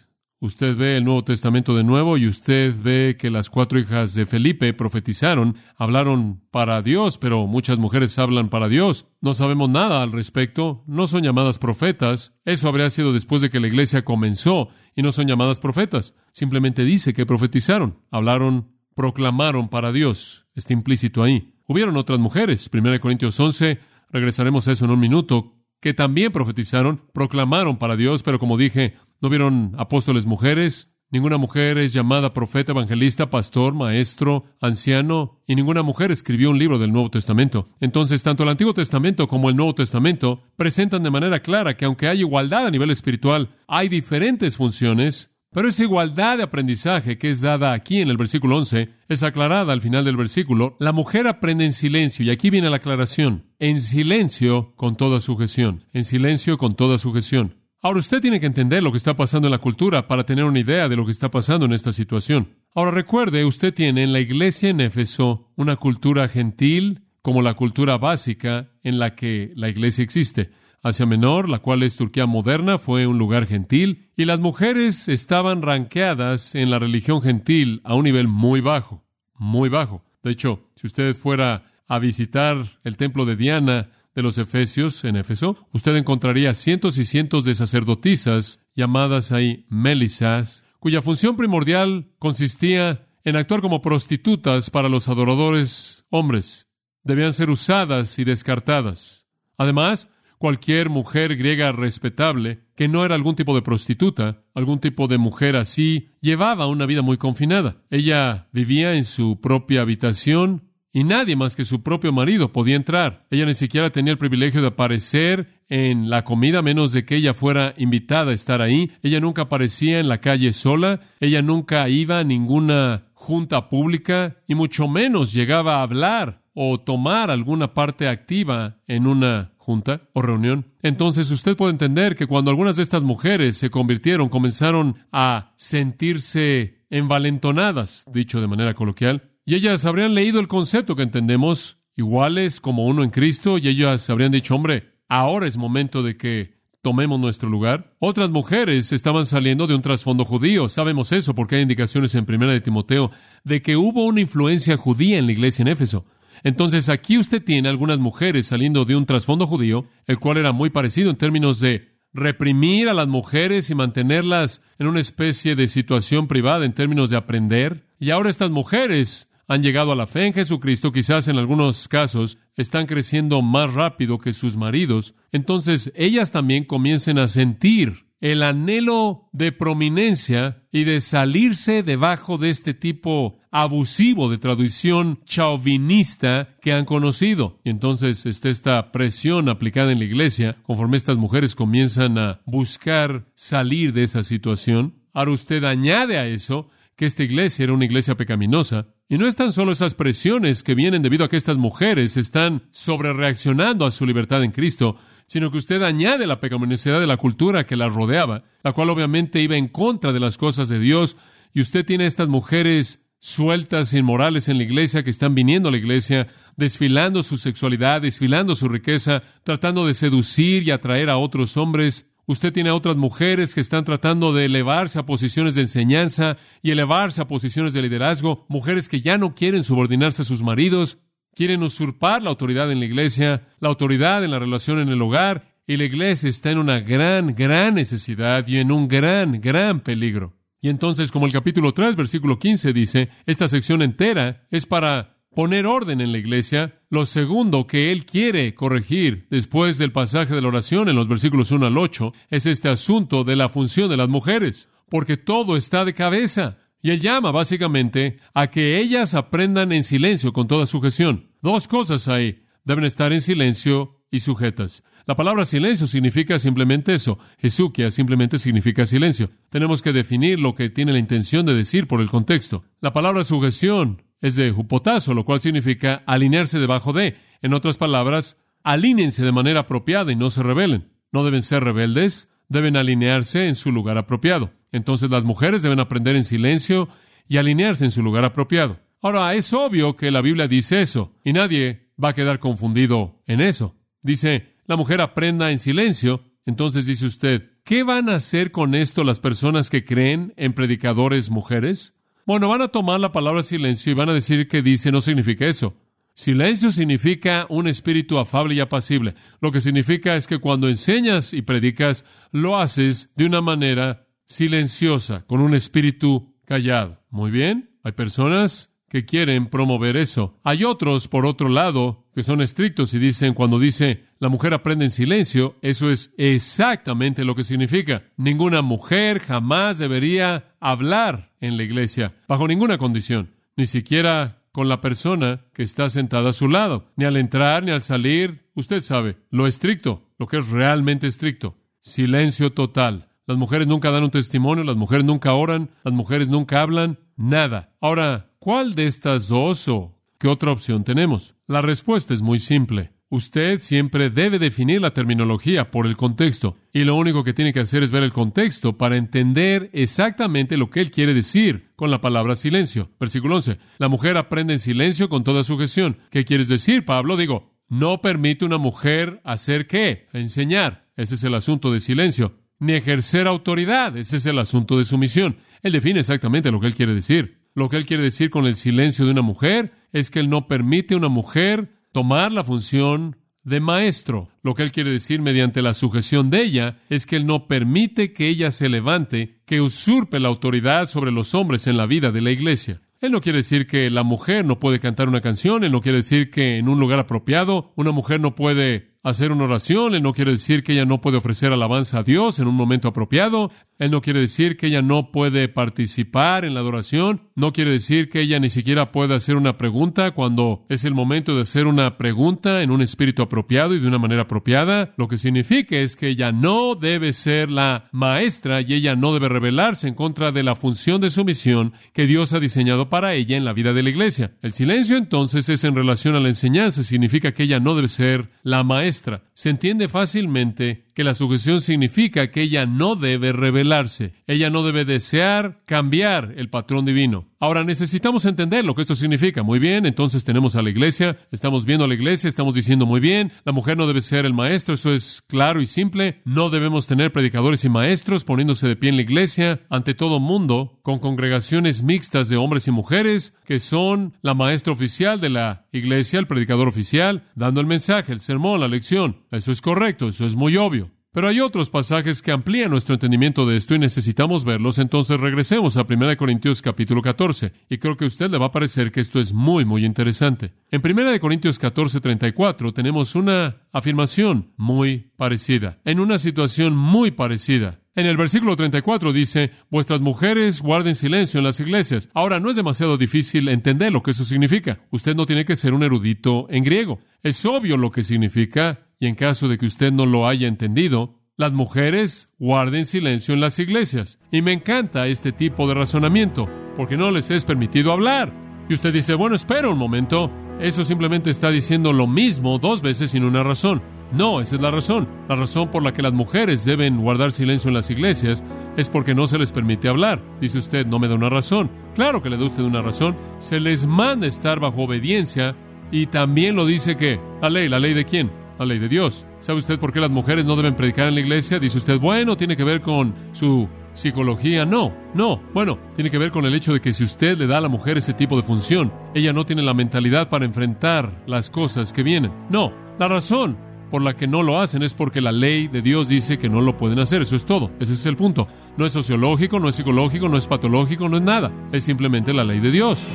usted 0.41 0.75
ve 0.75 0.97
el 0.97 1.05
Nuevo 1.05 1.23
Testamento 1.23 1.75
de 1.75 1.83
nuevo 1.83 2.17
y 2.17 2.27
usted 2.27 2.73
ve 2.81 3.15
que 3.17 3.29
las 3.29 3.51
cuatro 3.51 3.79
hijas 3.79 4.15
de 4.15 4.25
Felipe 4.25 4.73
profetizaron, 4.73 5.55
hablaron 5.77 6.41
para 6.49 6.81
Dios, 6.81 7.19
pero 7.19 7.45
muchas 7.45 7.77
mujeres 7.77 8.17
hablan 8.17 8.49
para 8.49 8.67
Dios. 8.67 9.05
No 9.21 9.35
sabemos 9.35 9.69
nada 9.69 10.01
al 10.01 10.11
respecto, 10.11 10.83
no 10.87 11.05
son 11.05 11.21
llamadas 11.21 11.59
profetas. 11.59 12.33
Eso 12.43 12.67
habría 12.67 12.89
sido 12.89 13.13
después 13.13 13.43
de 13.43 13.51
que 13.51 13.59
la 13.59 13.67
iglesia 13.67 14.03
comenzó 14.03 14.69
y 14.95 15.03
no 15.03 15.11
son 15.11 15.27
llamadas 15.27 15.59
profetas. 15.59 16.15
Simplemente 16.31 16.83
dice 16.83 17.13
que 17.13 17.27
profetizaron, 17.27 17.99
hablaron, 18.09 18.71
proclamaron 18.95 19.69
para 19.69 19.91
Dios. 19.91 20.47
Está 20.55 20.73
implícito 20.73 21.21
ahí. 21.21 21.53
Hubieron 21.67 21.95
otras 21.97 22.17
mujeres, 22.17 22.67
1 22.73 22.99
Corintios 22.99 23.39
11, 23.39 23.79
regresaremos 24.09 24.67
a 24.67 24.71
eso 24.71 24.85
en 24.85 24.91
un 24.91 24.99
minuto, 24.99 25.55
que 25.79 25.93
también 25.93 26.31
profetizaron, 26.31 27.01
proclamaron 27.13 27.77
para 27.77 27.95
Dios, 27.95 28.23
pero 28.23 28.39
como 28.39 28.57
dije, 28.57 28.95
no 29.21 29.29
vieron 29.29 29.73
apóstoles 29.77 30.25
mujeres, 30.25 30.91
Ninguna 31.13 31.35
mujer 31.35 31.77
es 31.77 31.91
llamada 31.91 32.33
profeta, 32.33 32.71
evangelista, 32.71 33.29
pastor, 33.29 33.73
maestro, 33.73 34.45
anciano, 34.61 35.41
y 35.45 35.55
ninguna 35.55 35.83
mujer 35.83 36.09
escribió 36.09 36.51
un 36.51 36.57
libro 36.57 36.79
del 36.79 36.93
Nuevo 36.93 37.11
Testamento. 37.11 37.67
Entonces, 37.81 38.23
tanto 38.23 38.43
el 38.43 38.49
Antiguo 38.49 38.73
Testamento 38.73 39.27
como 39.27 39.49
el 39.49 39.57
Nuevo 39.57 39.75
Testamento 39.75 40.41
presentan 40.55 41.03
de 41.03 41.11
manera 41.11 41.41
clara 41.41 41.75
que 41.75 41.83
aunque 41.83 42.07
hay 42.07 42.19
igualdad 42.19 42.65
a 42.65 42.71
nivel 42.71 42.91
espiritual, 42.91 43.49
hay 43.67 43.89
diferentes 43.89 44.55
funciones, 44.55 45.31
pero 45.51 45.67
esa 45.67 45.83
igualdad 45.83 46.37
de 46.37 46.43
aprendizaje 46.43 47.17
que 47.17 47.29
es 47.29 47.41
dada 47.41 47.73
aquí 47.73 47.99
en 47.99 48.07
el 48.07 48.15
versículo 48.15 48.55
11 48.55 48.87
es 49.09 49.21
aclarada 49.21 49.73
al 49.73 49.81
final 49.81 50.05
del 50.05 50.15
versículo. 50.15 50.77
La 50.79 50.93
mujer 50.93 51.27
aprende 51.27 51.65
en 51.65 51.73
silencio, 51.73 52.23
y 52.23 52.29
aquí 52.29 52.49
viene 52.49 52.69
la 52.69 52.77
aclaración, 52.77 53.51
en 53.59 53.81
silencio 53.81 54.73
con 54.77 54.95
toda 54.95 55.19
sujeción, 55.19 55.83
en 55.91 56.05
silencio 56.05 56.57
con 56.57 56.75
toda 56.77 56.97
sujeción. 56.97 57.60
Ahora 57.83 57.97
usted 57.97 58.21
tiene 58.21 58.39
que 58.39 58.45
entender 58.45 58.83
lo 58.83 58.91
que 58.91 58.97
está 58.97 59.15
pasando 59.15 59.47
en 59.47 59.51
la 59.51 59.57
cultura 59.57 60.07
para 60.07 60.23
tener 60.23 60.45
una 60.45 60.59
idea 60.59 60.87
de 60.87 60.95
lo 60.95 61.03
que 61.03 61.11
está 61.11 61.31
pasando 61.31 61.65
en 61.65 61.73
esta 61.73 61.91
situación. 61.91 62.49
Ahora 62.75 62.91
recuerde, 62.91 63.43
usted 63.43 63.73
tiene 63.73 64.03
en 64.03 64.13
la 64.13 64.19
iglesia 64.19 64.69
en 64.69 64.81
Éfeso 64.81 65.51
una 65.55 65.77
cultura 65.77 66.27
gentil 66.27 67.07
como 67.23 67.41
la 67.41 67.55
cultura 67.55 67.97
básica 67.97 68.69
en 68.83 68.99
la 68.99 69.15
que 69.15 69.51
la 69.55 69.67
iglesia 69.67 70.03
existe. 70.03 70.51
Asia 70.83 71.07
Menor, 71.07 71.49
la 71.49 71.57
cual 71.57 71.81
es 71.81 71.95
Turquía 71.95 72.27
moderna, 72.27 72.77
fue 72.77 73.07
un 73.07 73.17
lugar 73.17 73.47
gentil, 73.47 74.11
y 74.15 74.25
las 74.25 74.39
mujeres 74.39 75.07
estaban 75.07 75.63
ranqueadas 75.63 76.53
en 76.53 76.69
la 76.69 76.77
religión 76.77 77.23
gentil 77.23 77.81
a 77.83 77.95
un 77.95 78.03
nivel 78.03 78.27
muy 78.27 78.61
bajo, 78.61 79.03
muy 79.33 79.69
bajo. 79.69 80.03
De 80.21 80.29
hecho, 80.29 80.69
si 80.75 80.85
usted 80.85 81.15
fuera 81.15 81.63
a 81.87 81.97
visitar 81.97 82.57
el 82.83 82.95
templo 82.95 83.25
de 83.25 83.35
Diana, 83.35 83.89
de 84.15 84.21
los 84.21 84.37
Efesios 84.37 85.03
en 85.03 85.15
Éfeso, 85.15 85.67
usted 85.71 85.95
encontraría 85.95 86.53
cientos 86.53 86.97
y 86.97 87.05
cientos 87.05 87.45
de 87.45 87.55
sacerdotisas 87.55 88.59
llamadas 88.75 89.31
ahí 89.31 89.65
melisas, 89.69 90.65
cuya 90.79 91.01
función 91.01 91.35
primordial 91.37 92.11
consistía 92.19 93.07
en 93.23 93.35
actuar 93.35 93.61
como 93.61 93.81
prostitutas 93.81 94.69
para 94.69 94.89
los 94.89 95.07
adoradores 95.07 96.05
hombres. 96.09 96.69
Debían 97.03 97.33
ser 97.33 97.49
usadas 97.49 98.19
y 98.19 98.23
descartadas. 98.23 99.27
Además, 99.57 100.07
cualquier 100.37 100.89
mujer 100.89 101.37
griega 101.37 101.71
respetable, 101.71 102.65
que 102.75 102.87
no 102.87 103.05
era 103.05 103.13
algún 103.13 103.35
tipo 103.35 103.53
de 103.53 103.61
prostituta, 103.61 104.43
algún 104.55 104.79
tipo 104.79 105.07
de 105.07 105.19
mujer 105.19 105.55
así, 105.55 106.09
llevaba 106.19 106.65
una 106.65 106.87
vida 106.87 107.03
muy 107.03 107.17
confinada. 107.17 107.83
Ella 107.91 108.49
vivía 108.51 108.95
en 108.95 109.05
su 109.05 109.39
propia 109.39 109.81
habitación, 109.81 110.70
y 110.93 111.03
nadie 111.03 111.35
más 111.35 111.55
que 111.55 111.65
su 111.65 111.81
propio 111.83 112.11
marido 112.11 112.51
podía 112.51 112.75
entrar. 112.75 113.25
Ella 113.29 113.45
ni 113.45 113.53
siquiera 113.53 113.89
tenía 113.89 114.11
el 114.11 114.17
privilegio 114.17 114.61
de 114.61 114.67
aparecer 114.67 115.61
en 115.69 116.09
la 116.09 116.23
comida, 116.23 116.61
menos 116.61 116.91
de 116.91 117.05
que 117.05 117.15
ella 117.15 117.33
fuera 117.33 117.73
invitada 117.77 118.31
a 118.31 118.33
estar 118.33 118.61
ahí. 118.61 118.91
Ella 119.01 119.19
nunca 119.19 119.43
aparecía 119.43 119.99
en 119.99 120.09
la 120.09 120.19
calle 120.19 120.51
sola, 120.53 120.99
ella 121.19 121.41
nunca 121.41 121.87
iba 121.87 122.19
a 122.19 122.23
ninguna 122.23 123.05
junta 123.13 123.69
pública 123.69 124.37
y 124.47 124.55
mucho 124.55 124.87
menos 124.87 125.33
llegaba 125.33 125.77
a 125.77 125.83
hablar 125.83 126.41
o 126.53 126.79
tomar 126.81 127.31
alguna 127.31 127.73
parte 127.73 128.07
activa 128.07 128.77
en 128.87 129.07
una 129.07 129.53
junta 129.57 130.01
o 130.13 130.21
reunión. 130.21 130.65
Entonces 130.81 131.31
usted 131.31 131.55
puede 131.55 131.71
entender 131.71 132.15
que 132.15 132.27
cuando 132.27 132.51
algunas 132.51 132.75
de 132.75 132.83
estas 132.83 133.03
mujeres 133.03 133.57
se 133.57 133.69
convirtieron, 133.69 134.27
comenzaron 134.27 134.97
a 135.11 135.53
sentirse 135.55 136.81
envalentonadas, 136.89 138.03
dicho 138.11 138.41
de 138.41 138.47
manera 138.47 138.73
coloquial, 138.73 139.30
y 139.51 139.55
ellas 139.55 139.83
habrían 139.83 140.13
leído 140.13 140.39
el 140.39 140.47
concepto 140.47 140.95
que 140.95 141.03
entendemos, 141.03 141.77
iguales 141.97 142.61
como 142.61 142.85
uno 142.85 143.03
en 143.03 143.09
Cristo, 143.09 143.57
y 143.57 143.67
ellas 143.67 144.09
habrían 144.09 144.31
dicho, 144.31 144.55
hombre, 144.55 144.93
ahora 145.09 145.45
es 145.45 145.57
momento 145.57 146.03
de 146.03 146.15
que 146.15 146.53
tomemos 146.81 147.19
nuestro 147.19 147.49
lugar. 147.49 147.93
Otras 147.99 148.29
mujeres 148.29 148.93
estaban 148.93 149.25
saliendo 149.25 149.67
de 149.67 149.75
un 149.75 149.81
trasfondo 149.81 150.23
judío. 150.23 150.69
Sabemos 150.69 151.11
eso 151.11 151.35
porque 151.35 151.57
hay 151.57 151.63
indicaciones 151.63 152.15
en 152.15 152.25
Primera 152.25 152.53
de 152.53 152.61
Timoteo 152.61 153.11
de 153.43 153.61
que 153.61 153.75
hubo 153.75 154.05
una 154.05 154.21
influencia 154.21 154.77
judía 154.77 155.17
en 155.17 155.25
la 155.25 155.33
iglesia 155.33 155.63
en 155.63 155.67
Éfeso. 155.67 156.05
Entonces 156.45 156.87
aquí 156.87 157.17
usted 157.17 157.43
tiene 157.43 157.67
algunas 157.67 157.99
mujeres 157.99 158.47
saliendo 158.47 158.85
de 158.85 158.95
un 158.95 159.05
trasfondo 159.05 159.47
judío, 159.47 159.85
el 160.07 160.17
cual 160.17 160.37
era 160.37 160.53
muy 160.53 160.69
parecido 160.69 161.09
en 161.09 161.17
términos 161.17 161.59
de 161.59 161.89
reprimir 162.13 162.87
a 162.87 162.93
las 162.93 163.09
mujeres 163.09 163.69
y 163.69 163.75
mantenerlas 163.75 164.61
en 164.79 164.87
una 164.87 165.01
especie 165.01 165.57
de 165.57 165.67
situación 165.67 166.29
privada 166.29 166.63
en 166.63 166.71
términos 166.71 167.09
de 167.09 167.17
aprender. 167.17 167.83
Y 167.99 168.11
ahora 168.11 168.29
estas 168.29 168.49
mujeres 168.49 169.27
han 169.51 169.61
llegado 169.61 169.91
a 169.91 169.97
la 169.97 170.07
fe 170.07 170.27
en 170.27 170.33
Jesucristo, 170.33 170.93
quizás 170.93 171.27
en 171.27 171.37
algunos 171.37 171.89
casos 171.89 172.37
están 172.55 172.85
creciendo 172.85 173.41
más 173.41 173.73
rápido 173.73 174.17
que 174.17 174.31
sus 174.31 174.55
maridos, 174.55 175.13
entonces 175.33 175.91
ellas 175.93 176.31
también 176.31 176.63
comiencen 176.63 177.19
a 177.19 177.27
sentir 177.27 178.05
el 178.21 178.43
anhelo 178.43 179.27
de 179.33 179.51
prominencia 179.51 180.63
y 180.71 180.85
de 180.85 181.01
salirse 181.01 181.83
debajo 181.83 182.37
de 182.37 182.49
este 182.49 182.73
tipo 182.73 183.39
abusivo 183.51 184.29
de 184.29 184.37
traducción 184.37 185.19
chauvinista 185.25 186.55
que 186.61 186.71
han 186.71 186.85
conocido. 186.85 187.59
Y 187.65 187.71
entonces 187.71 188.25
está 188.25 188.47
esta 188.47 188.93
presión 188.93 189.49
aplicada 189.49 189.91
en 189.91 189.99
la 189.99 190.05
iglesia 190.05 190.55
conforme 190.63 190.95
estas 190.95 191.17
mujeres 191.17 191.55
comienzan 191.55 192.17
a 192.17 192.39
buscar 192.45 193.25
salir 193.35 193.91
de 193.91 194.03
esa 194.03 194.23
situación. 194.23 195.01
Ahora 195.11 195.31
usted 195.31 195.65
añade 195.65 196.17
a 196.17 196.27
eso 196.27 196.69
que 196.95 197.07
esta 197.07 197.23
iglesia 197.23 197.63
era 197.63 197.73
una 197.73 197.85
iglesia 197.85 198.15
pecaminosa. 198.15 198.87
Y 199.11 199.17
no 199.17 199.27
es 199.27 199.35
tan 199.35 199.51
solo 199.51 199.73
esas 199.73 199.93
presiones 199.93 200.63
que 200.63 200.73
vienen 200.73 201.01
debido 201.01 201.25
a 201.25 201.29
que 201.29 201.35
estas 201.35 201.57
mujeres 201.57 202.15
están 202.15 202.63
sobrereaccionando 202.71 203.85
a 203.85 203.91
su 203.91 204.05
libertad 204.05 204.41
en 204.41 204.51
Cristo, 204.51 204.95
sino 205.27 205.51
que 205.51 205.57
usted 205.57 205.83
añade 205.83 206.25
la 206.25 206.39
pecaminosidad 206.39 207.01
de 207.01 207.07
la 207.07 207.17
cultura 207.17 207.65
que 207.65 207.75
las 207.75 207.93
rodeaba, 207.93 208.45
la 208.63 208.71
cual 208.71 208.89
obviamente 208.89 209.41
iba 209.41 209.57
en 209.57 209.67
contra 209.67 210.13
de 210.13 210.21
las 210.21 210.37
cosas 210.37 210.69
de 210.69 210.79
Dios, 210.79 211.17
y 211.53 211.59
usted 211.59 211.85
tiene 211.85 212.05
estas 212.05 212.29
mujeres 212.29 213.01
sueltas, 213.19 213.93
inmorales 213.93 214.47
en 214.47 214.59
la 214.59 214.63
iglesia, 214.63 215.03
que 215.03 215.09
están 215.09 215.35
viniendo 215.35 215.67
a 215.67 215.73
la 215.73 215.77
iglesia, 215.77 216.27
desfilando 216.55 217.21
su 217.21 217.35
sexualidad, 217.35 218.01
desfilando 218.01 218.55
su 218.55 218.69
riqueza, 218.69 219.23
tratando 219.43 219.85
de 219.85 219.93
seducir 219.93 220.63
y 220.63 220.71
atraer 220.71 221.09
a 221.09 221.17
otros 221.17 221.57
hombres. 221.57 222.05
Usted 222.27 222.53
tiene 222.53 222.69
a 222.69 222.75
otras 222.75 222.97
mujeres 222.97 223.55
que 223.55 223.61
están 223.61 223.83
tratando 223.83 224.33
de 224.33 224.45
elevarse 224.45 224.99
a 224.99 225.05
posiciones 225.05 225.55
de 225.55 225.63
enseñanza 225.63 226.37
y 226.61 226.71
elevarse 226.71 227.21
a 227.21 227.27
posiciones 227.27 227.73
de 227.73 227.81
liderazgo, 227.81 228.45
mujeres 228.47 228.89
que 228.89 229.01
ya 229.01 229.17
no 229.17 229.35
quieren 229.35 229.63
subordinarse 229.63 230.21
a 230.21 230.25
sus 230.25 230.43
maridos, 230.43 230.99
quieren 231.35 231.63
usurpar 231.63 232.23
la 232.23 232.29
autoridad 232.29 232.71
en 232.71 232.79
la 232.79 232.85
iglesia, 232.85 233.47
la 233.59 233.69
autoridad 233.69 234.23
en 234.23 234.31
la 234.31 234.39
relación 234.39 234.79
en 234.79 234.89
el 234.89 235.01
hogar, 235.01 235.51
y 235.67 235.77
la 235.77 235.85
iglesia 235.85 236.29
está 236.29 236.51
en 236.51 236.57
una 236.57 236.79
gran, 236.79 237.33
gran 237.35 237.75
necesidad 237.75 238.47
y 238.47 238.57
en 238.57 238.71
un 238.71 238.87
gran, 238.87 239.39
gran 239.39 239.79
peligro. 239.79 240.35
Y 240.59 240.69
entonces, 240.69 241.11
como 241.11 241.25
el 241.25 241.31
capítulo 241.31 241.73
3, 241.73 241.95
versículo 241.95 242.37
15 242.37 242.73
dice, 242.73 243.09
esta 243.25 243.47
sección 243.47 243.81
entera 243.81 244.45
es 244.51 244.65
para 244.65 245.10
poner 245.33 245.65
orden 245.65 246.01
en 246.01 246.11
la 246.11 246.17
iglesia. 246.17 246.79
Lo 246.89 247.05
segundo 247.05 247.67
que 247.67 247.91
él 247.91 248.05
quiere 248.05 248.53
corregir 248.53 249.27
después 249.29 249.77
del 249.77 249.91
pasaje 249.91 250.35
de 250.35 250.41
la 250.41 250.49
oración 250.49 250.89
en 250.89 250.95
los 250.95 251.07
versículos 251.07 251.51
1 251.51 251.65
al 251.65 251.77
8 251.77 252.13
es 252.29 252.45
este 252.45 252.69
asunto 252.69 253.23
de 253.23 253.35
la 253.35 253.49
función 253.49 253.89
de 253.89 253.97
las 253.97 254.09
mujeres, 254.09 254.69
porque 254.89 255.17
todo 255.17 255.55
está 255.57 255.85
de 255.85 255.93
cabeza. 255.93 256.57
Y 256.81 256.91
él 256.91 256.99
llama 256.99 257.31
básicamente 257.31 258.17
a 258.33 258.47
que 258.47 258.79
ellas 258.79 259.13
aprendan 259.13 259.71
en 259.71 259.83
silencio 259.83 260.33
con 260.33 260.47
toda 260.47 260.65
sujeción. 260.65 261.29
Dos 261.41 261.67
cosas 261.67 262.07
ahí. 262.07 262.43
Deben 262.63 262.85
estar 262.85 263.13
en 263.13 263.21
silencio 263.21 264.01
y 264.09 264.19
sujetas. 264.19 264.83
La 265.05 265.15
palabra 265.15 265.45
silencio 265.45 265.87
significa 265.87 266.39
simplemente 266.39 266.93
eso. 266.93 267.17
Jesuquia 267.39 267.91
simplemente 267.91 268.37
significa 268.39 268.85
silencio. 268.85 269.29
Tenemos 269.49 269.81
que 269.81 269.93
definir 269.93 270.39
lo 270.39 270.55
que 270.55 270.69
tiene 270.69 270.91
la 270.91 270.99
intención 270.99 271.45
de 271.45 271.55
decir 271.55 271.87
por 271.87 272.01
el 272.01 272.09
contexto. 272.09 272.63
La 272.81 272.93
palabra 272.93 273.23
sujeción 273.23 274.03
es 274.21 274.35
de 274.35 274.51
jupotazo, 274.51 275.13
lo 275.13 275.25
cual 275.25 275.39
significa 275.39 276.03
alinearse 276.05 276.59
debajo 276.59 276.93
de. 276.93 277.15
En 277.41 277.53
otras 277.53 277.77
palabras, 277.77 278.37
alínense 278.63 279.23
de 279.23 279.31
manera 279.31 279.61
apropiada 279.61 280.11
y 280.11 280.15
no 280.15 280.29
se 280.29 280.43
rebelen. 280.43 280.91
No 281.11 281.23
deben 281.23 281.41
ser 281.41 281.63
rebeldes, 281.63 282.29
deben 282.47 282.77
alinearse 282.77 283.47
en 283.47 283.55
su 283.55 283.71
lugar 283.71 283.97
apropiado. 283.97 284.51
Entonces 284.71 285.09
las 285.09 285.23
mujeres 285.23 285.61
deben 285.61 285.79
aprender 285.79 286.15
en 286.15 286.23
silencio 286.23 286.87
y 287.27 287.37
alinearse 287.37 287.85
en 287.85 287.91
su 287.91 288.01
lugar 288.03 288.23
apropiado. 288.23 288.79
Ahora, 289.01 289.33
es 289.33 289.51
obvio 289.51 289.95
que 289.95 290.11
la 290.11 290.21
Biblia 290.21 290.47
dice 290.47 290.81
eso, 290.81 291.15
y 291.23 291.33
nadie 291.33 291.89
va 292.01 292.09
a 292.09 292.13
quedar 292.13 292.39
confundido 292.39 293.23
en 293.25 293.41
eso. 293.41 293.75
Dice, 294.03 294.55
la 294.67 294.77
mujer 294.77 295.01
aprenda 295.01 295.51
en 295.51 295.59
silencio. 295.59 296.23
Entonces 296.45 296.85
dice 296.85 297.05
usted, 297.05 297.51
¿qué 297.63 297.83
van 297.83 298.09
a 298.09 298.15
hacer 298.15 298.51
con 298.51 298.75
esto 298.75 299.03
las 299.03 299.19
personas 299.19 299.69
que 299.69 299.85
creen 299.85 300.33
en 300.37 300.53
predicadores 300.53 301.29
mujeres? 301.29 301.95
Bueno, 302.25 302.47
van 302.47 302.61
a 302.61 302.67
tomar 302.67 302.99
la 302.99 303.11
palabra 303.11 303.43
silencio 303.43 303.91
y 303.91 303.95
van 303.95 304.09
a 304.09 304.13
decir 304.13 304.47
que 304.47 304.61
dice 304.61 304.91
no 304.91 305.01
significa 305.01 305.45
eso. 305.45 305.75
Silencio 306.13 306.71
significa 306.71 307.45
un 307.49 307.67
espíritu 307.67 308.17
afable 308.19 308.53
y 308.53 308.59
apacible. 308.59 309.15
Lo 309.39 309.51
que 309.51 309.61
significa 309.61 310.15
es 310.15 310.27
que 310.27 310.39
cuando 310.39 310.67
enseñas 310.67 311.33
y 311.33 311.41
predicas, 311.41 312.05
lo 312.31 312.59
haces 312.59 313.09
de 313.15 313.25
una 313.25 313.41
manera 313.41 314.07
silenciosa, 314.25 315.25
con 315.25 315.41
un 315.41 315.55
espíritu 315.55 316.35
callado. 316.45 317.01
Muy 317.09 317.31
bien, 317.31 317.77
hay 317.83 317.93
personas 317.93 318.70
que 318.91 319.05
quieren 319.05 319.47
promover 319.47 319.95
eso. 319.95 320.37
Hay 320.43 320.65
otros, 320.65 321.07
por 321.07 321.25
otro 321.25 321.47
lado, 321.47 322.09
que 322.13 322.23
son 322.23 322.41
estrictos 322.41 322.93
y 322.93 322.99
dicen, 322.99 323.33
cuando 323.33 323.57
dice 323.57 324.03
la 324.19 324.27
mujer 324.27 324.53
aprende 324.53 324.83
en 324.83 324.91
silencio, 324.91 325.55
eso 325.61 325.89
es 325.89 326.11
exactamente 326.17 327.23
lo 327.23 327.33
que 327.33 327.45
significa. 327.45 328.03
Ninguna 328.17 328.61
mujer 328.61 329.19
jamás 329.19 329.77
debería 329.77 330.55
hablar 330.59 331.31
en 331.39 331.55
la 331.55 331.63
iglesia, 331.63 332.15
bajo 332.27 332.49
ninguna 332.49 332.77
condición, 332.77 333.31
ni 333.55 333.65
siquiera 333.65 334.43
con 334.51 334.67
la 334.67 334.81
persona 334.81 335.45
que 335.53 335.63
está 335.63 335.89
sentada 335.89 336.31
a 336.31 336.33
su 336.33 336.49
lado, 336.49 336.91
ni 336.97 337.05
al 337.05 337.15
entrar 337.15 337.63
ni 337.63 337.71
al 337.71 337.83
salir, 337.83 338.49
usted 338.55 338.81
sabe, 338.81 339.15
lo 339.29 339.47
estricto, 339.47 340.11
lo 340.19 340.27
que 340.27 340.39
es 340.39 340.49
realmente 340.49 341.07
estricto. 341.07 341.55
Silencio 341.79 342.51
total. 342.51 343.07
Las 343.31 343.39
mujeres 343.39 343.67
nunca 343.67 343.91
dan 343.91 344.03
un 344.03 344.11
testimonio, 344.11 344.63
las 344.63 344.75
mujeres 344.75 345.05
nunca 345.05 345.33
oran, 345.33 345.69
las 345.83 345.93
mujeres 345.93 346.27
nunca 346.27 346.61
hablan, 346.61 346.99
nada. 347.15 347.73
Ahora, 347.81 348.31
¿Cuál 348.43 348.73
de 348.73 348.87
estas 348.87 349.27
dos 349.27 349.67
o 349.67 350.01
qué 350.17 350.27
otra 350.27 350.51
opción 350.51 350.83
tenemos? 350.83 351.35
La 351.45 351.61
respuesta 351.61 352.11
es 352.11 352.23
muy 352.23 352.39
simple. 352.39 352.91
Usted 353.07 353.59
siempre 353.59 354.09
debe 354.09 354.39
definir 354.39 354.81
la 354.81 354.95
terminología 354.95 355.69
por 355.69 355.85
el 355.85 355.95
contexto, 355.95 356.57
y 356.73 356.83
lo 356.83 356.95
único 356.95 357.23
que 357.23 357.33
tiene 357.33 357.53
que 357.53 357.59
hacer 357.59 357.83
es 357.83 357.91
ver 357.91 358.01
el 358.01 358.11
contexto 358.11 358.79
para 358.79 358.97
entender 358.97 359.69
exactamente 359.73 360.57
lo 360.57 360.71
que 360.71 360.81
él 360.81 360.89
quiere 360.89 361.13
decir 361.13 361.69
con 361.75 361.91
la 361.91 362.01
palabra 362.01 362.33
silencio. 362.33 362.89
Versículo 362.99 363.35
11. 363.35 363.59
La 363.77 363.89
mujer 363.89 364.17
aprende 364.17 364.53
en 364.53 364.59
silencio 364.59 365.07
con 365.07 365.23
toda 365.23 365.43
sujeción. 365.43 365.99
¿Qué 366.09 366.25
quieres 366.25 366.47
decir, 366.47 366.83
Pablo? 366.83 367.17
Digo, 367.17 367.53
no 367.69 368.01
permite 368.01 368.43
una 368.43 368.57
mujer 368.57 369.21
hacer 369.23 369.67
qué? 369.67 370.07
Enseñar. 370.13 370.87
Ese 370.95 371.13
es 371.13 371.23
el 371.23 371.35
asunto 371.35 371.71
de 371.71 371.79
silencio. 371.79 372.40
Ni 372.61 372.73
ejercer 372.73 373.25
autoridad. 373.25 373.97
Ese 373.97 374.17
es 374.17 374.25
el 374.27 374.37
asunto 374.37 374.77
de 374.77 374.85
sumisión. 374.85 375.37
Él 375.63 375.71
define 375.71 375.99
exactamente 375.99 376.51
lo 376.51 376.59
que 376.59 376.67
él 376.67 376.75
quiere 376.75 376.93
decir. 376.93 377.39
Lo 377.55 377.69
que 377.69 377.75
él 377.75 377.87
quiere 377.87 378.03
decir 378.03 378.29
con 378.29 378.45
el 378.45 378.55
silencio 378.55 379.03
de 379.03 379.11
una 379.11 379.23
mujer 379.23 379.73
es 379.91 380.11
que 380.11 380.19
él 380.19 380.29
no 380.29 380.47
permite 380.47 380.93
a 380.93 380.97
una 380.97 381.09
mujer 381.09 381.73
tomar 381.91 382.31
la 382.31 382.43
función 382.43 383.17
de 383.43 383.61
maestro. 383.61 384.29
Lo 384.43 384.53
que 384.53 384.61
él 384.61 384.71
quiere 384.71 384.91
decir 384.91 385.23
mediante 385.23 385.63
la 385.63 385.73
sujeción 385.73 386.29
de 386.29 386.43
ella 386.43 386.77
es 386.91 387.07
que 387.07 387.15
él 387.15 387.25
no 387.25 387.47
permite 387.47 388.13
que 388.13 388.27
ella 388.27 388.51
se 388.51 388.69
levante, 388.69 389.41
que 389.47 389.59
usurpe 389.59 390.19
la 390.19 390.27
autoridad 390.27 390.87
sobre 390.87 391.11
los 391.11 391.33
hombres 391.33 391.65
en 391.65 391.77
la 391.77 391.87
vida 391.87 392.11
de 392.11 392.21
la 392.21 392.29
iglesia. 392.29 392.79
Él 392.99 393.11
no 393.11 393.21
quiere 393.21 393.39
decir 393.39 393.65
que 393.65 393.89
la 393.89 394.03
mujer 394.03 394.45
no 394.45 394.59
puede 394.59 394.79
cantar 394.79 395.09
una 395.09 395.21
canción, 395.21 395.63
él 395.63 395.71
no 395.71 395.81
quiere 395.81 395.97
decir 395.97 396.29
que 396.29 396.57
en 396.57 396.69
un 396.69 396.79
lugar 396.79 396.99
apropiado 396.99 397.73
una 397.75 397.89
mujer 397.89 398.21
no 398.21 398.35
puede 398.35 398.90
hacer 399.03 399.31
una 399.31 399.45
oración, 399.45 399.95
él 399.95 400.03
no 400.03 400.13
quiere 400.13 400.31
decir 400.31 400.63
que 400.63 400.73
ella 400.73 400.85
no 400.85 401.01
puede 401.01 401.17
ofrecer 401.17 401.51
alabanza 401.51 401.99
a 401.99 402.03
Dios 402.03 402.39
en 402.39 402.47
un 402.47 402.55
momento 402.55 402.87
apropiado, 402.87 403.51
él 403.81 403.89
no 403.89 404.01
quiere 404.01 404.19
decir 404.19 404.57
que 404.57 404.67
ella 404.67 404.83
no 404.83 405.11
puede 405.11 405.49
participar 405.49 406.45
en 406.45 406.53
la 406.53 406.59
adoración, 406.59 407.23
no 407.35 407.51
quiere 407.51 407.71
decir 407.71 408.09
que 408.09 408.21
ella 408.21 408.39
ni 408.39 408.49
siquiera 408.49 408.91
pueda 408.91 409.15
hacer 409.15 409.35
una 409.35 409.57
pregunta 409.57 410.11
cuando 410.11 410.65
es 410.69 410.85
el 410.85 410.93
momento 410.93 411.35
de 411.35 411.41
hacer 411.41 411.65
una 411.65 411.97
pregunta 411.97 412.61
en 412.61 412.69
un 412.69 412.81
espíritu 412.81 413.23
apropiado 413.23 413.73
y 413.73 413.79
de 413.79 413.87
una 413.87 413.97
manera 413.97 414.21
apropiada. 414.23 414.93
Lo 414.97 415.07
que 415.07 415.17
significa 415.17 415.77
es 415.77 415.95
que 415.95 416.09
ella 416.09 416.31
no 416.31 416.75
debe 416.75 417.11
ser 417.11 417.49
la 417.49 417.89
maestra 417.91 418.61
y 418.61 418.75
ella 418.75 418.95
no 418.95 419.13
debe 419.13 419.29
rebelarse 419.29 419.87
en 419.87 419.95
contra 419.95 420.31
de 420.31 420.43
la 420.43 420.55
función 420.55 421.01
de 421.01 421.09
sumisión 421.09 421.73
que 421.93 422.05
Dios 422.05 422.33
ha 422.33 422.39
diseñado 422.39 422.87
para 422.87 423.15
ella 423.15 423.35
en 423.35 423.45
la 423.45 423.53
vida 423.53 423.73
de 423.73 423.81
la 423.81 423.89
iglesia. 423.89 424.35
El 424.43 424.53
silencio 424.53 424.95
entonces 424.95 425.49
es 425.49 425.63
en 425.63 425.75
relación 425.75 426.13
a 426.13 426.19
la 426.19 426.29
enseñanza, 426.29 426.83
significa 426.83 427.31
que 427.31 427.43
ella 427.43 427.59
no 427.59 427.73
debe 427.73 427.87
ser 427.87 428.29
la 428.43 428.63
maestra 428.63 429.23
se 429.41 429.49
entiende 429.49 429.87
fácilmente 429.87 430.90
que 430.93 431.03
la 431.03 431.13
sujeción 431.13 431.61
significa 431.61 432.31
que 432.31 432.41
ella 432.43 432.65
no 432.65 432.95
debe 432.95 433.31
rebelarse, 433.31 434.13
ella 434.27 434.49
no 434.49 434.63
debe 434.63 434.85
desear 434.85 435.61
cambiar 435.65 436.33
el 436.37 436.49
patrón 436.49 436.85
divino. 436.85 437.27
Ahora 437.39 437.63
necesitamos 437.63 438.25
entender 438.25 438.63
lo 438.63 438.75
que 438.75 438.81
esto 438.81 438.93
significa. 438.93 439.41
Muy 439.41 439.57
bien, 439.57 439.87
entonces 439.87 440.23
tenemos 440.23 440.55
a 440.55 440.61
la 440.61 440.69
iglesia, 440.69 441.17
estamos 441.31 441.65
viendo 441.65 441.85
a 441.85 441.87
la 441.87 441.95
iglesia, 441.95 442.27
estamos 442.27 442.53
diciendo 442.53 442.85
muy 442.85 442.99
bien, 442.99 443.31
la 443.45 443.51
mujer 443.51 443.77
no 443.77 443.87
debe 443.87 444.01
ser 444.01 444.25
el 444.25 444.33
maestro, 444.33 444.75
eso 444.75 444.93
es 444.93 445.23
claro 445.27 445.59
y 445.59 445.65
simple, 445.65 446.21
no 446.23 446.51
debemos 446.51 446.85
tener 446.85 447.11
predicadores 447.11 447.65
y 447.65 447.69
maestros 447.69 448.25
poniéndose 448.25 448.67
de 448.67 448.75
pie 448.75 448.89
en 448.89 448.97
la 448.97 449.01
iglesia 449.01 449.61
ante 449.69 449.95
todo 449.95 450.19
mundo, 450.19 450.79
con 450.83 450.99
congregaciones 450.99 451.81
mixtas 451.81 452.29
de 452.29 452.37
hombres 452.37 452.67
y 452.67 452.71
mujeres, 452.71 453.33
que 453.45 453.59
son 453.59 454.13
la 454.21 454.35
maestra 454.35 454.73
oficial 454.73 455.19
de 455.19 455.29
la 455.29 455.60
iglesia, 455.71 456.19
el 456.19 456.27
predicador 456.27 456.67
oficial, 456.67 457.29
dando 457.35 457.61
el 457.61 457.67
mensaje, 457.67 458.13
el 458.13 458.19
sermón, 458.19 458.59
la 458.59 458.67
lección. 458.67 459.25
Eso 459.31 459.51
es 459.51 459.61
correcto, 459.61 460.07
eso 460.07 460.25
es 460.25 460.35
muy 460.35 460.57
obvio. 460.57 460.91
Pero 461.13 461.27
hay 461.27 461.41
otros 461.41 461.69
pasajes 461.69 462.21
que 462.21 462.31
amplían 462.31 462.71
nuestro 462.71 462.93
entendimiento 462.93 463.45
de 463.45 463.57
esto 463.57 463.75
y 463.75 463.79
necesitamos 463.79 464.45
verlos, 464.45 464.79
entonces 464.79 465.19
regresemos 465.19 465.75
a 465.75 465.81
1 465.81 466.15
Corintios 466.15 466.61
capítulo 466.61 467.01
14, 467.01 467.51
y 467.69 467.79
creo 467.79 467.97
que 467.97 468.05
a 468.05 468.07
usted 468.07 468.31
le 468.31 468.37
va 468.37 468.45
a 468.45 468.51
parecer 468.53 468.93
que 468.93 469.01
esto 469.01 469.19
es 469.19 469.33
muy, 469.33 469.65
muy 469.65 469.83
interesante. 469.83 470.53
En 470.71 470.81
1 470.81 471.19
Corintios 471.19 471.59
14, 471.59 471.99
34 471.99 472.73
tenemos 472.73 473.15
una 473.15 473.57
afirmación 473.73 474.53
muy 474.55 475.11
parecida, 475.17 475.79
en 475.83 475.99
una 475.99 476.17
situación 476.17 476.77
muy 476.77 477.11
parecida. 477.11 477.80
En 477.93 478.05
el 478.05 478.15
versículo 478.15 478.55
34 478.55 479.11
dice, 479.11 479.51
vuestras 479.69 479.99
mujeres 479.99 480.61
guarden 480.61 480.95
silencio 480.95 481.39
en 481.39 481.43
las 481.43 481.59
iglesias. 481.59 482.07
Ahora, 482.13 482.39
no 482.39 482.49
es 482.49 482.55
demasiado 482.55 482.97
difícil 482.97 483.49
entender 483.49 483.91
lo 483.91 484.01
que 484.01 484.11
eso 484.11 484.23
significa. 484.23 484.79
Usted 484.91 485.13
no 485.13 485.25
tiene 485.25 485.43
que 485.43 485.57
ser 485.57 485.73
un 485.73 485.83
erudito 485.83 486.47
en 486.49 486.63
griego. 486.63 486.99
Es 487.21 487.45
obvio 487.45 487.75
lo 487.75 487.91
que 487.91 488.03
significa 488.03 488.87
y 488.97 489.07
en 489.07 489.15
caso 489.15 489.49
de 489.49 489.57
que 489.57 489.65
usted 489.65 489.91
no 489.91 490.05
lo 490.05 490.25
haya 490.25 490.47
entendido, 490.47 491.19
las 491.35 491.53
mujeres 491.53 492.29
guarden 492.39 492.85
silencio 492.85 493.33
en 493.33 493.41
las 493.41 493.59
iglesias. 493.59 494.19
Y 494.31 494.41
me 494.41 494.53
encanta 494.53 495.07
este 495.07 495.31
tipo 495.31 495.67
de 495.67 495.73
razonamiento, 495.73 496.47
porque 496.77 496.95
no 496.95 497.11
les 497.11 497.29
es 497.31 497.43
permitido 497.43 497.91
hablar. 497.91 498.31
Y 498.69 498.73
usted 498.73 498.93
dice, 498.93 499.15
bueno, 499.15 499.35
espera 499.35 499.69
un 499.69 499.77
momento, 499.77 500.31
eso 500.61 500.85
simplemente 500.85 501.29
está 501.29 501.49
diciendo 501.49 501.91
lo 501.91 502.07
mismo 502.07 502.57
dos 502.57 502.81
veces 502.81 503.11
sin 503.11 503.25
una 503.25 503.43
razón. 503.43 503.81
No, 504.11 504.41
esa 504.41 504.55
es 504.55 504.61
la 504.61 504.71
razón. 504.71 505.07
La 505.29 505.35
razón 505.35 505.69
por 505.69 505.83
la 505.83 505.93
que 505.93 506.01
las 506.01 506.13
mujeres 506.13 506.65
deben 506.65 507.01
guardar 507.01 507.31
silencio 507.31 507.69
en 507.69 507.75
las 507.75 507.89
iglesias 507.89 508.43
es 508.77 508.89
porque 508.89 509.15
no 509.15 509.27
se 509.27 509.37
les 509.37 509.51
permite 509.51 509.87
hablar. 509.87 510.21
Dice 510.39 510.57
usted, 510.57 510.85
no 510.85 510.99
me 510.99 511.07
da 511.07 511.15
una 511.15 511.29
razón. 511.29 511.69
Claro 511.95 512.21
que 512.21 512.29
le 512.29 512.37
da 512.37 512.45
usted 512.45 512.63
una 512.63 512.81
razón. 512.81 513.15
Se 513.39 513.59
les 513.59 513.85
manda 513.85 514.27
estar 514.27 514.59
bajo 514.59 514.83
obediencia 514.83 515.55
y 515.91 516.07
también 516.07 516.55
lo 516.55 516.65
dice 516.65 516.97
que 516.97 517.19
la 517.41 517.49
ley, 517.49 517.69
la 517.69 517.79
ley 517.79 517.93
de 517.93 518.05
quién? 518.05 518.41
la 518.61 518.65
ley 518.65 518.77
de 518.77 518.89
Dios. 518.89 519.25
¿Sabe 519.39 519.57
usted 519.57 519.79
por 519.79 519.91
qué 519.91 519.99
las 519.99 520.11
mujeres 520.11 520.45
no 520.45 520.55
deben 520.55 520.75
predicar 520.75 521.07
en 521.07 521.15
la 521.15 521.21
iglesia? 521.21 521.57
Dice 521.57 521.79
usted, 521.79 521.99
bueno, 521.99 522.37
tiene 522.37 522.55
que 522.55 522.63
ver 522.63 522.81
con 522.81 523.15
su 523.31 523.67
psicología. 523.93 524.65
No, 524.67 524.93
no. 525.15 525.41
Bueno, 525.51 525.79
tiene 525.95 526.11
que 526.11 526.19
ver 526.19 526.29
con 526.29 526.45
el 526.45 526.53
hecho 526.53 526.71
de 526.71 526.79
que 526.79 526.93
si 526.93 527.03
usted 527.03 527.39
le 527.39 527.47
da 527.47 527.57
a 527.57 527.61
la 527.61 527.69
mujer 527.69 527.97
ese 527.97 528.13
tipo 528.13 528.35
de 528.35 528.43
función, 528.43 528.93
ella 529.15 529.33
no 529.33 529.47
tiene 529.47 529.63
la 529.63 529.73
mentalidad 529.73 530.29
para 530.29 530.45
enfrentar 530.45 531.23
las 531.25 531.49
cosas 531.49 531.91
que 531.91 532.03
vienen. 532.03 532.31
No, 532.51 532.71
la 532.99 533.07
razón 533.07 533.57
por 533.91 534.01
la 534.01 534.15
que 534.15 534.25
no 534.25 534.41
lo 534.41 534.59
hacen 534.59 534.81
es 534.83 534.93
porque 534.93 535.19
la 535.19 535.33
ley 535.33 535.67
de 535.67 535.81
Dios 535.81 536.07
dice 536.07 536.39
que 536.39 536.49
no 536.49 536.61
lo 536.61 536.77
pueden 536.77 536.97
hacer. 536.99 537.21
Eso 537.21 537.35
es 537.35 537.45
todo. 537.45 537.69
Ese 537.79 537.93
es 537.93 538.05
el 538.05 538.15
punto. 538.15 538.47
No 538.77 538.85
es 538.85 538.93
sociológico, 538.93 539.59
no 539.59 539.67
es 539.67 539.75
psicológico, 539.75 540.29
no 540.29 540.37
es 540.37 540.47
patológico, 540.47 541.09
no 541.09 541.17
es 541.17 541.23
nada. 541.23 541.51
Es 541.73 541.83
simplemente 541.83 542.33
la 542.33 542.45
ley 542.45 542.61
de 542.61 542.71
Dios. 542.71 543.05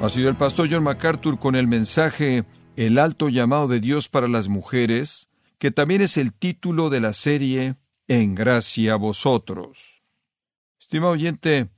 Ha 0.00 0.08
sido 0.08 0.30
el 0.30 0.36
pastor 0.36 0.68
John 0.70 0.82
MacArthur 0.82 1.38
con 1.38 1.54
el 1.54 1.68
mensaje 1.68 2.44
El 2.76 2.98
alto 2.98 3.28
llamado 3.28 3.68
de 3.68 3.80
Dios 3.80 4.08
para 4.08 4.26
las 4.26 4.48
mujeres, 4.48 5.28
que 5.58 5.70
también 5.70 6.00
es 6.00 6.16
el 6.16 6.32
título 6.32 6.90
de 6.90 7.00
la 7.00 7.12
serie 7.12 7.74
En 8.08 8.34
gracia 8.34 8.94
a 8.94 8.96
vosotros. 8.96 10.02
Estimado 10.80 11.12
oyente, 11.12 11.68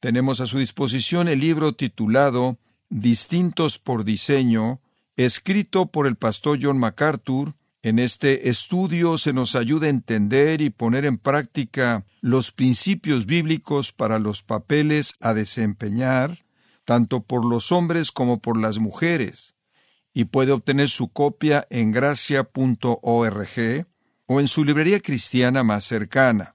tenemos 0.00 0.40
a 0.40 0.46
su 0.46 0.58
disposición 0.58 1.28
el 1.28 1.40
libro 1.40 1.74
titulado 1.74 2.58
Distintos 2.96 3.80
por 3.80 4.04
diseño, 4.04 4.80
escrito 5.16 5.86
por 5.86 6.06
el 6.06 6.14
pastor 6.14 6.60
John 6.62 6.78
MacArthur. 6.78 7.52
En 7.82 7.98
este 7.98 8.48
estudio 8.48 9.18
se 9.18 9.32
nos 9.32 9.56
ayuda 9.56 9.88
a 9.88 9.90
entender 9.90 10.60
y 10.60 10.70
poner 10.70 11.04
en 11.04 11.18
práctica 11.18 12.06
los 12.20 12.52
principios 12.52 13.26
bíblicos 13.26 13.90
para 13.90 14.20
los 14.20 14.44
papeles 14.44 15.16
a 15.18 15.34
desempeñar 15.34 16.44
tanto 16.84 17.24
por 17.24 17.44
los 17.44 17.72
hombres 17.72 18.12
como 18.12 18.38
por 18.38 18.60
las 18.60 18.78
mujeres, 18.78 19.56
y 20.12 20.26
puede 20.26 20.52
obtener 20.52 20.88
su 20.88 21.08
copia 21.08 21.66
en 21.70 21.90
gracia.org 21.90 23.86
o 24.26 24.40
en 24.40 24.46
su 24.46 24.64
librería 24.64 25.00
cristiana 25.00 25.64
más 25.64 25.84
cercana. 25.84 26.53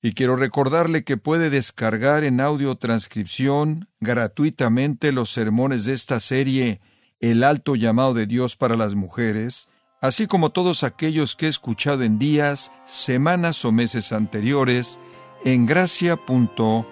Y 0.00 0.12
quiero 0.12 0.36
recordarle 0.36 1.02
que 1.02 1.16
puede 1.16 1.50
descargar 1.50 2.22
en 2.22 2.40
audio 2.40 2.76
transcripción 2.76 3.88
gratuitamente 4.00 5.10
los 5.10 5.30
sermones 5.30 5.84
de 5.86 5.94
esta 5.94 6.20
serie 6.20 6.80
El 7.20 7.42
alto 7.42 7.74
llamado 7.74 8.14
de 8.14 8.26
Dios 8.26 8.54
para 8.54 8.76
las 8.76 8.94
mujeres, 8.94 9.68
así 10.00 10.28
como 10.28 10.50
todos 10.50 10.84
aquellos 10.84 11.34
que 11.34 11.46
he 11.46 11.48
escuchado 11.48 12.04
en 12.04 12.18
días, 12.20 12.70
semanas 12.86 13.64
o 13.64 13.72
meses 13.72 14.12
anteriores 14.12 15.00
en 15.44 15.66
gracia.org. 15.66 16.84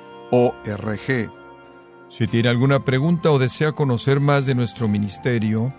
Si 2.09 2.27
tiene 2.27 2.49
alguna 2.49 2.85
pregunta 2.85 3.31
o 3.31 3.38
desea 3.38 3.71
conocer 3.71 4.19
más 4.19 4.47
de 4.47 4.57
nuestro 4.57 4.88
ministerio, 4.88 5.73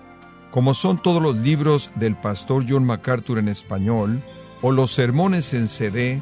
como 0.51 0.73
son 0.73 1.01
todos 1.01 1.21
los 1.21 1.35
libros 1.35 1.91
del 1.95 2.15
pastor 2.15 2.65
John 2.67 2.85
MacArthur 2.85 3.39
en 3.39 3.49
español, 3.49 4.23
o 4.61 4.71
los 4.71 4.91
sermones 4.91 5.53
en 5.53 5.67
CD, 5.67 6.21